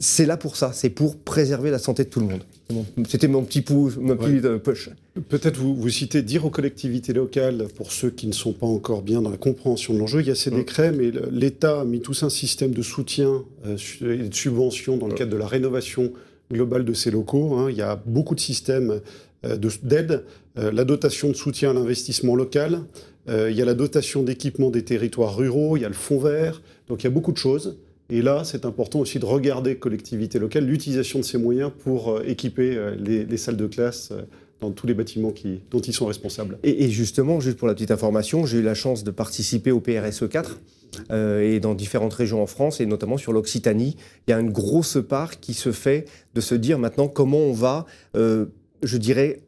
c'est 0.00 0.26
là 0.26 0.36
pour 0.36 0.56
ça, 0.56 0.72
c'est 0.72 0.90
pour 0.90 1.16
préserver 1.16 1.70
la 1.70 1.78
santé 1.78 2.04
de 2.04 2.08
tout 2.08 2.20
le 2.20 2.26
monde. 2.26 2.42
C'était 3.06 3.28
mon 3.28 3.42
petit, 3.44 3.60
pouce, 3.60 3.96
mon 3.96 4.16
petit 4.16 4.46
euh, 4.46 4.58
push. 4.58 4.90
Peut-être 5.28 5.58
vous, 5.58 5.74
vous 5.74 5.88
citez 5.88 6.22
dire 6.22 6.44
aux 6.44 6.50
collectivités 6.50 7.12
locales, 7.12 7.66
pour 7.76 7.92
ceux 7.92 8.10
qui 8.10 8.26
ne 8.26 8.32
sont 8.32 8.52
pas 8.52 8.66
encore 8.66 9.02
bien 9.02 9.20
dans 9.20 9.30
la 9.30 9.36
compréhension 9.36 9.92
de 9.94 9.98
l'enjeu, 9.98 10.20
il 10.20 10.28
y 10.28 10.30
a 10.30 10.34
ces 10.34 10.50
mm. 10.50 10.56
décrets, 10.56 10.92
mais 10.92 11.12
l'État 11.30 11.80
a 11.80 11.84
mis 11.84 12.00
tout 12.00 12.14
un 12.22 12.30
système 12.30 12.72
de 12.72 12.82
soutien 12.82 13.44
euh, 13.66 13.76
et 14.02 14.28
de 14.28 14.34
subvention 14.34 14.96
dans 14.96 15.06
le 15.06 15.12
mm. 15.12 15.16
cadre 15.16 15.32
de 15.32 15.36
la 15.36 15.46
rénovation 15.46 16.12
globale 16.50 16.84
de 16.84 16.94
ces 16.94 17.10
locaux. 17.10 17.54
Hein. 17.54 17.70
Il 17.70 17.76
y 17.76 17.82
a 17.82 17.96
beaucoup 18.06 18.34
de 18.34 18.40
systèmes 18.40 19.00
euh, 19.44 19.56
d'aide, 19.82 20.24
la 20.54 20.84
dotation 20.84 21.28
de 21.28 21.34
soutien 21.34 21.70
à 21.70 21.72
l'investissement 21.72 22.36
local, 22.36 22.80
il 23.26 23.52
y 23.52 23.62
a 23.62 23.64
la 23.64 23.72
dotation 23.72 24.22
d'équipement 24.22 24.68
des 24.68 24.84
territoires 24.84 25.34
ruraux, 25.34 25.78
il 25.78 25.80
y 25.80 25.84
a 25.86 25.88
le 25.88 25.94
fonds 25.94 26.18
vert, 26.18 26.60
donc 26.88 27.02
il 27.02 27.04
y 27.04 27.06
a 27.06 27.10
beaucoup 27.10 27.32
de 27.32 27.38
choses. 27.38 27.78
Et 28.12 28.20
là, 28.20 28.44
c'est 28.44 28.66
important 28.66 29.00
aussi 29.00 29.18
de 29.18 29.24
regarder 29.24 29.76
collectivités 29.76 30.38
locales 30.38 30.66
l'utilisation 30.66 31.18
de 31.18 31.24
ces 31.24 31.38
moyens 31.38 31.70
pour 31.82 32.10
euh, 32.10 32.22
équiper 32.26 32.76
euh, 32.76 32.94
les, 32.94 33.36
salles 33.38 33.56
de 33.56 33.66
classe 33.66 34.10
euh, 34.12 34.20
dans 34.60 34.70
tous 34.70 34.86
les 34.86 34.92
bâtiments 34.92 35.30
qui, 35.30 35.60
dont 35.70 35.80
ils 35.80 35.94
sont 35.94 36.04
responsables. 36.04 36.58
Et, 36.62 36.90
justement, 36.90 37.40
juste 37.40 37.56
pour 37.56 37.66
la 37.66 37.72
petite 37.72 37.90
information, 37.90 38.44
j'ai 38.44 38.58
eu 38.58 38.62
la 38.62 38.74
chance 38.74 39.02
de 39.02 39.10
participer 39.10 39.70
au 39.70 39.80
PRSE 39.80 40.28
4 40.28 40.60
et 41.10 41.58
dans 41.58 41.74
différentes 41.74 42.12
régions 42.12 42.42
en 42.42 42.46
France, 42.46 42.82
et 42.82 42.86
notamment 42.86 43.16
sur 43.16 43.32
l'Occitanie. 43.32 43.96
Il 44.28 44.30
y 44.30 44.34
a 44.34 44.38
une 44.38 44.52
grosse 44.52 44.98
part 45.08 45.40
qui 45.40 45.54
se 45.54 45.72
fait 45.72 46.04
de 46.34 46.42
se 46.42 46.54
dire 46.54 46.78
maintenant 46.78 47.08
comment 47.08 47.38
on 47.38 47.54
va, 47.54 47.86
je 48.14 48.96
dirais, 48.98 49.40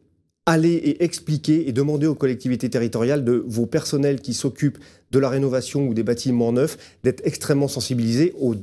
aller 0.46 0.72
et 0.72 1.04
expliquer 1.04 1.68
et 1.68 1.72
demander 1.72 2.06
aux 2.06 2.14
collectivités 2.14 2.68
territoriales 2.68 3.24
de 3.24 3.44
vos 3.46 3.66
personnels 3.66 4.20
qui 4.20 4.34
s'occupent 4.34 4.78
de 5.14 5.18
la 5.20 5.28
rénovation 5.28 5.86
ou 5.86 5.94
des 5.94 6.02
bâtiments 6.02 6.52
neufs 6.52 6.76
d'être 7.04 7.22
extrêmement 7.24 7.68
sensibilisés 7.68 8.34
aux 8.38 8.56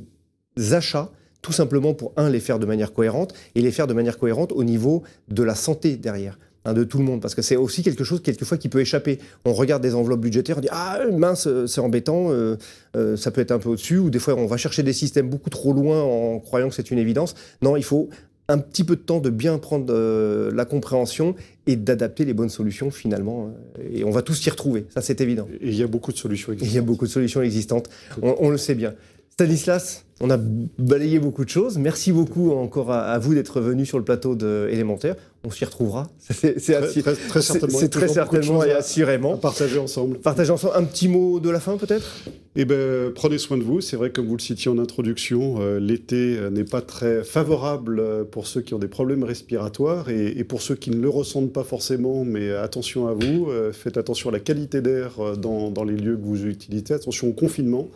achats 0.72 1.10
tout 1.40 1.52
simplement 1.52 1.92
pour, 1.92 2.12
un, 2.16 2.30
les 2.30 2.38
faire 2.38 2.60
de 2.60 2.66
manière 2.66 2.92
cohérente, 2.92 3.34
et 3.56 3.60
les 3.60 3.72
faire 3.72 3.88
de 3.88 3.94
manière 3.94 4.16
cohérente 4.16 4.52
au 4.52 4.62
niveau 4.62 5.02
de 5.28 5.42
la 5.42 5.56
santé 5.56 5.96
derrière. 5.96 6.38
Hein, 6.64 6.74
de 6.74 6.84
tout 6.84 6.98
le 6.98 7.04
monde, 7.04 7.20
parce 7.20 7.34
que 7.34 7.42
c'est 7.42 7.56
aussi 7.56 7.82
quelque 7.82 8.04
chose 8.04 8.22
quelquefois 8.22 8.56
qui 8.56 8.68
peut 8.68 8.78
échapper. 8.80 9.18
On 9.44 9.52
regarde 9.52 9.82
des 9.82 9.96
enveloppes 9.96 10.20
budgétaires, 10.20 10.58
on 10.58 10.60
dit 10.60 10.68
ah 10.70 11.00
mince 11.12 11.48
c'est 11.66 11.80
embêtant, 11.80 12.30
euh, 12.30 12.56
euh, 12.94 13.16
ça 13.16 13.32
peut 13.32 13.40
être 13.40 13.50
un 13.50 13.58
peu 13.58 13.70
au-dessus, 13.70 13.98
ou 13.98 14.10
des 14.10 14.20
fois 14.20 14.36
on 14.36 14.46
va 14.46 14.56
chercher 14.56 14.84
des 14.84 14.92
systèmes 14.92 15.28
beaucoup 15.28 15.50
trop 15.50 15.72
loin 15.72 16.00
en 16.00 16.38
croyant 16.38 16.68
que 16.68 16.76
c'est 16.76 16.92
une 16.92 16.98
évidence. 16.98 17.34
Non, 17.62 17.76
il 17.76 17.82
faut 17.82 18.10
un 18.52 18.58
petit 18.58 18.84
peu 18.84 18.96
de 18.96 19.00
temps 19.00 19.20
de 19.20 19.30
bien 19.30 19.58
prendre 19.58 19.86
euh, 19.90 20.52
la 20.54 20.64
compréhension 20.64 21.34
et 21.66 21.76
d'adapter 21.76 22.24
les 22.24 22.34
bonnes 22.34 22.50
solutions 22.50 22.90
finalement. 22.90 23.50
Euh, 23.78 23.88
et 23.90 24.04
on 24.04 24.10
va 24.10 24.20
tous 24.20 24.34
s'y 24.34 24.50
retrouver, 24.50 24.84
ça 24.90 25.00
c'est 25.00 25.20
évident. 25.20 25.48
Et 25.60 25.68
il 25.68 25.74
y 25.74 25.82
a 25.82 25.86
beaucoup 25.86 26.12
de 26.12 26.18
solutions 26.18 26.52
existantes. 26.52 26.72
il 26.72 26.76
y 26.76 26.78
a 26.78 26.82
beaucoup 26.82 27.06
de 27.06 27.10
solutions 27.10 27.42
existantes, 27.42 27.88
on, 28.20 28.50
le 28.50 28.58
sait 28.58 28.74
bien. 28.74 28.94
Stanislas, 29.30 30.04
on 30.20 30.28
a 30.28 30.36
balayé 30.36 31.18
beaucoup 31.18 31.44
de 31.44 31.48
choses. 31.48 31.78
Merci 31.78 32.12
beaucoup 32.12 32.52
encore 32.52 32.92
à, 32.92 33.18
vous 33.18 33.34
d'être 33.34 33.60
venu 33.60 33.86
sur 33.86 33.98
le 33.98 34.04
plateau 34.04 34.34
de 34.34 34.68
Élémentaire. 34.70 35.16
On 35.44 35.50
s'y 35.50 35.64
retrouvera. 35.64 36.08
C'est 36.20 36.54
très, 36.54 37.14
très, 37.16 37.42
certainement, 37.42 37.78
c'est 37.78 37.88
très 37.88 38.06
certainement 38.06 38.62
et 38.64 38.70
assurément. 38.70 39.36
partager 39.36 39.78
ensemble. 39.78 40.18
Partager 40.18 40.52
ensemble. 40.52 40.74
Un 40.76 40.84
petit 40.84 41.08
mot 41.08 41.40
de 41.40 41.50
la 41.50 41.58
fin 41.58 41.76
peut-être? 41.76 42.22
Eh 42.54 42.64
ben, 42.64 43.10
prenez 43.12 43.38
soin 43.38 43.58
de 43.58 43.64
vous. 43.64 43.80
C'est 43.80 43.96
vrai, 43.96 44.10
comme 44.10 44.26
vous 44.26 44.36
le 44.36 44.42
citiez 44.42 44.70
en 44.70 44.78
introduction, 44.78 45.56
euh, 45.60 45.80
l'été 45.80 46.36
euh, 46.36 46.50
n'est 46.50 46.64
pas 46.64 46.80
très 46.80 47.24
favorable 47.24 47.98
euh, 47.98 48.24
pour 48.24 48.46
ceux 48.46 48.60
qui 48.60 48.72
ont 48.74 48.78
des 48.78 48.88
problèmes 48.88 49.24
respiratoires 49.24 50.10
et, 50.10 50.44
pour 50.44 50.62
ceux 50.62 50.76
qui 50.76 50.90
ne 50.90 51.00
le 51.00 51.08
ressentent 51.08 51.52
pas 51.52 51.64
forcément. 51.64 52.24
Mais 52.24 52.52
attention 52.52 53.08
à 53.08 53.12
vous. 53.12 53.48
faites 53.72 53.96
attention 53.96 54.30
à 54.30 54.32
la 54.32 54.40
qualité 54.40 54.80
d'air 54.80 55.36
dans, 55.38 55.70
dans 55.70 55.84
les 55.84 55.96
lieux 55.96 56.16
que 56.16 56.24
vous 56.24 56.46
utilisez. 56.46 56.94
Attention 56.94 57.28
au 57.28 57.32
confinement. 57.32 57.88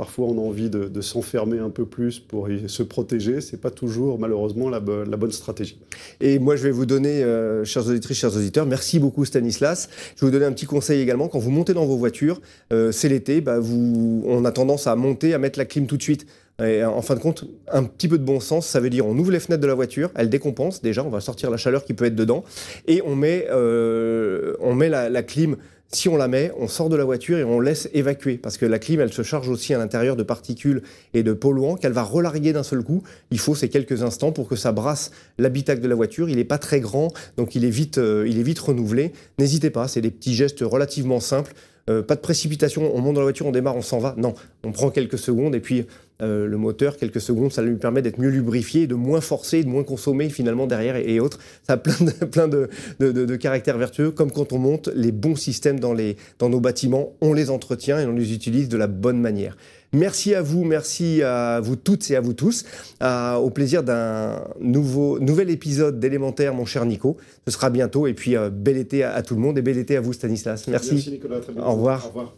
Parfois, 0.00 0.28
on 0.28 0.38
a 0.38 0.40
envie 0.40 0.70
de, 0.70 1.00
s'enfermer 1.02 1.58
un 1.58 1.68
peu 1.68 1.84
plus 1.84 2.20
pour 2.20 2.48
se 2.68 2.82
protéger. 2.82 3.42
Ce 3.42 3.52
n'est 3.52 3.60
pas 3.60 3.68
toujours, 3.68 4.18
malheureusement, 4.18 4.70
la, 4.70 4.80
bonne 4.80 5.30
stratégie. 5.30 5.78
Et 6.22 6.38
moi, 6.38 6.56
je 6.56 6.62
vais 6.62 6.70
vous 6.70 6.86
donner, 6.86 7.22
euh, 7.22 7.66
chers 7.66 7.86
auditrices, 7.86 8.16
chers 8.16 8.34
auditeurs, 8.34 8.64
merci 8.64 8.98
beaucoup 8.98 9.26
Stanislas. 9.26 9.90
Je 10.16 10.22
vais 10.22 10.28
vous 10.28 10.32
donner 10.32 10.46
un 10.46 10.52
petit 10.52 10.64
conseil 10.64 11.02
également. 11.02 11.28
Quand 11.28 11.38
vous 11.38 11.50
montez 11.50 11.74
dans 11.74 11.84
vos 11.84 11.98
voitures, 11.98 12.40
euh, 12.72 12.92
c'est 12.92 13.10
l'été, 13.10 13.42
bah, 13.42 13.58
on 13.60 14.42
a 14.46 14.52
tendance 14.52 14.86
à 14.86 14.96
monter, 14.96 15.34
à 15.34 15.38
mettre 15.38 15.58
la 15.58 15.66
clim 15.66 15.86
tout 15.86 15.98
de 15.98 16.02
suite. 16.02 16.26
Et 16.64 16.82
en 16.82 17.02
fin 17.02 17.14
de 17.14 17.20
compte, 17.20 17.44
un 17.70 17.84
petit 17.84 18.08
peu 18.08 18.16
de 18.16 18.24
bon 18.24 18.40
sens, 18.40 18.66
ça 18.66 18.80
veut 18.80 18.90
dire 18.90 19.06
on 19.06 19.16
ouvre 19.18 19.32
les 19.32 19.40
fenêtres 19.40 19.62
de 19.62 19.66
la 19.66 19.74
voiture, 19.74 20.10
elle 20.14 20.28
décompense 20.28 20.82
déjà, 20.82 21.02
on 21.02 21.08
va 21.08 21.22
sortir 21.22 21.50
la 21.50 21.56
chaleur 21.56 21.86
qui 21.86 21.94
peut 21.94 22.04
être 22.04 22.14
dedans, 22.14 22.44
et 22.86 23.00
on 23.06 23.16
met, 23.16 23.46
euh, 23.50 24.56
on 24.60 24.74
met 24.74 24.90
la 24.90 25.22
clim 25.22 25.56
si 25.92 26.08
on 26.08 26.16
la 26.16 26.28
met, 26.28 26.52
on 26.56 26.68
sort 26.68 26.88
de 26.88 26.94
la 26.94 27.04
voiture 27.04 27.38
et 27.38 27.44
on 27.44 27.58
laisse 27.58 27.88
évacuer, 27.92 28.38
parce 28.38 28.56
que 28.56 28.66
la 28.66 28.78
clim, 28.78 29.00
elle 29.00 29.12
se 29.12 29.22
charge 29.22 29.48
aussi 29.48 29.74
à 29.74 29.78
l'intérieur 29.78 30.14
de 30.14 30.22
particules 30.22 30.82
et 31.14 31.22
de 31.24 31.32
polluants 31.32 31.74
qu'elle 31.74 31.92
va 31.92 32.04
relarguer 32.04 32.52
d'un 32.52 32.62
seul 32.62 32.84
coup. 32.84 33.02
Il 33.32 33.40
faut 33.40 33.56
ces 33.56 33.68
quelques 33.68 34.02
instants 34.02 34.30
pour 34.30 34.48
que 34.48 34.54
ça 34.54 34.70
brasse 34.70 35.10
l'habitacle 35.38 35.80
de 35.80 35.88
la 35.88 35.96
voiture. 35.96 36.28
Il 36.28 36.36
n'est 36.36 36.44
pas 36.44 36.58
très 36.58 36.78
grand, 36.78 37.08
donc 37.36 37.56
il 37.56 37.64
est 37.64 37.70
vite, 37.70 37.98
euh, 37.98 38.24
il 38.28 38.38
est 38.38 38.42
vite 38.44 38.60
renouvelé. 38.60 39.12
N'hésitez 39.38 39.70
pas, 39.70 39.88
c'est 39.88 40.00
des 40.00 40.12
petits 40.12 40.34
gestes 40.34 40.60
relativement 40.60 41.18
simples. 41.18 41.54
Euh, 41.88 42.02
pas 42.02 42.14
de 42.14 42.20
précipitation, 42.20 42.94
on 42.94 43.00
monte 43.00 43.14
dans 43.14 43.20
la 43.20 43.26
voiture, 43.26 43.46
on 43.46 43.52
démarre, 43.52 43.76
on 43.76 43.82
s'en 43.82 43.98
va. 43.98 44.14
Non, 44.16 44.34
on 44.64 44.72
prend 44.72 44.90
quelques 44.90 45.18
secondes 45.18 45.54
et 45.54 45.60
puis 45.60 45.86
euh, 46.22 46.46
le 46.46 46.56
moteur, 46.58 46.96
quelques 46.96 47.20
secondes, 47.20 47.52
ça 47.52 47.62
lui 47.62 47.76
permet 47.76 48.02
d'être 48.02 48.18
mieux 48.18 48.28
lubrifié, 48.28 48.86
de 48.86 48.94
moins 48.94 49.20
forcer, 49.20 49.64
de 49.64 49.68
moins 49.68 49.84
consommer 49.84 50.28
finalement 50.28 50.66
derrière 50.66 50.96
et, 50.96 51.20
autres. 51.20 51.38
Ça 51.66 51.74
a 51.74 51.76
plein, 51.76 51.96
de, 52.04 52.10
plein 52.26 52.48
de, 52.48 52.68
de, 52.98 53.36
caractères 53.36 53.78
vertueux, 53.78 54.10
comme 54.10 54.30
quand 54.30 54.52
on 54.52 54.58
monte 54.58 54.88
les 54.94 55.12
bons 55.12 55.36
systèmes 55.36 55.80
dans, 55.80 55.94
les, 55.94 56.16
dans 56.38 56.48
nos 56.48 56.60
bâtiments, 56.60 57.14
on 57.20 57.32
les 57.32 57.50
entretient 57.50 57.98
et 57.98 58.06
on 58.06 58.12
les 58.12 58.34
utilise 58.34 58.68
de 58.68 58.76
la 58.76 58.86
bonne 58.86 59.20
manière. 59.20 59.56
Merci 59.92 60.34
à 60.34 60.42
vous, 60.42 60.64
merci 60.64 61.22
à 61.22 61.60
vous 61.60 61.76
toutes 61.76 62.10
et 62.10 62.16
à 62.16 62.20
vous 62.20 62.32
tous. 62.32 62.64
au 63.02 63.50
plaisir 63.50 63.82
d'un 63.82 64.44
nouveau 64.60 65.18
nouvel 65.18 65.50
épisode 65.50 66.00
d'élémentaire, 66.00 66.54
mon 66.54 66.64
cher 66.64 66.84
Nico. 66.86 67.16
Ce 67.46 67.52
sera 67.52 67.70
bientôt 67.70 68.06
et 68.06 68.14
puis 68.14 68.36
euh, 68.36 68.50
bel 68.50 68.76
été 68.76 69.02
à, 69.02 69.22
tout 69.22 69.34
le 69.34 69.40
monde 69.40 69.58
et 69.58 69.62
bel 69.62 69.78
été 69.78 69.96
à 69.96 70.00
vous, 70.00 70.12
Stanislas. 70.12 70.66
Merci. 70.68 70.94
Merci 70.94 71.10
Nicolas. 71.10 71.40
Très 71.40 71.52
Au 71.58 71.72
revoir. 71.72 72.06
Au 72.06 72.08
revoir. 72.08 72.34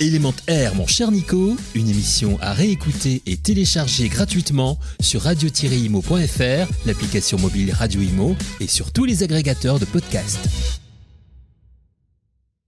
Élémentaire, 0.00 0.74
mon 0.74 0.86
cher 0.86 1.12
Nico, 1.12 1.54
une 1.76 1.88
émission 1.88 2.36
à 2.40 2.52
réécouter 2.52 3.22
et 3.26 3.36
télécharger 3.36 4.08
gratuitement 4.08 4.78
sur 5.00 5.22
radio-imo.fr, 5.22 6.86
l'application 6.86 7.38
mobile 7.38 7.72
Radio 7.72 8.00
Imo 8.00 8.34
et 8.58 8.66
sur 8.66 8.92
tous 8.92 9.04
les 9.04 9.22
agrégateurs 9.22 9.78
de 9.78 9.84
podcasts. 9.84 10.48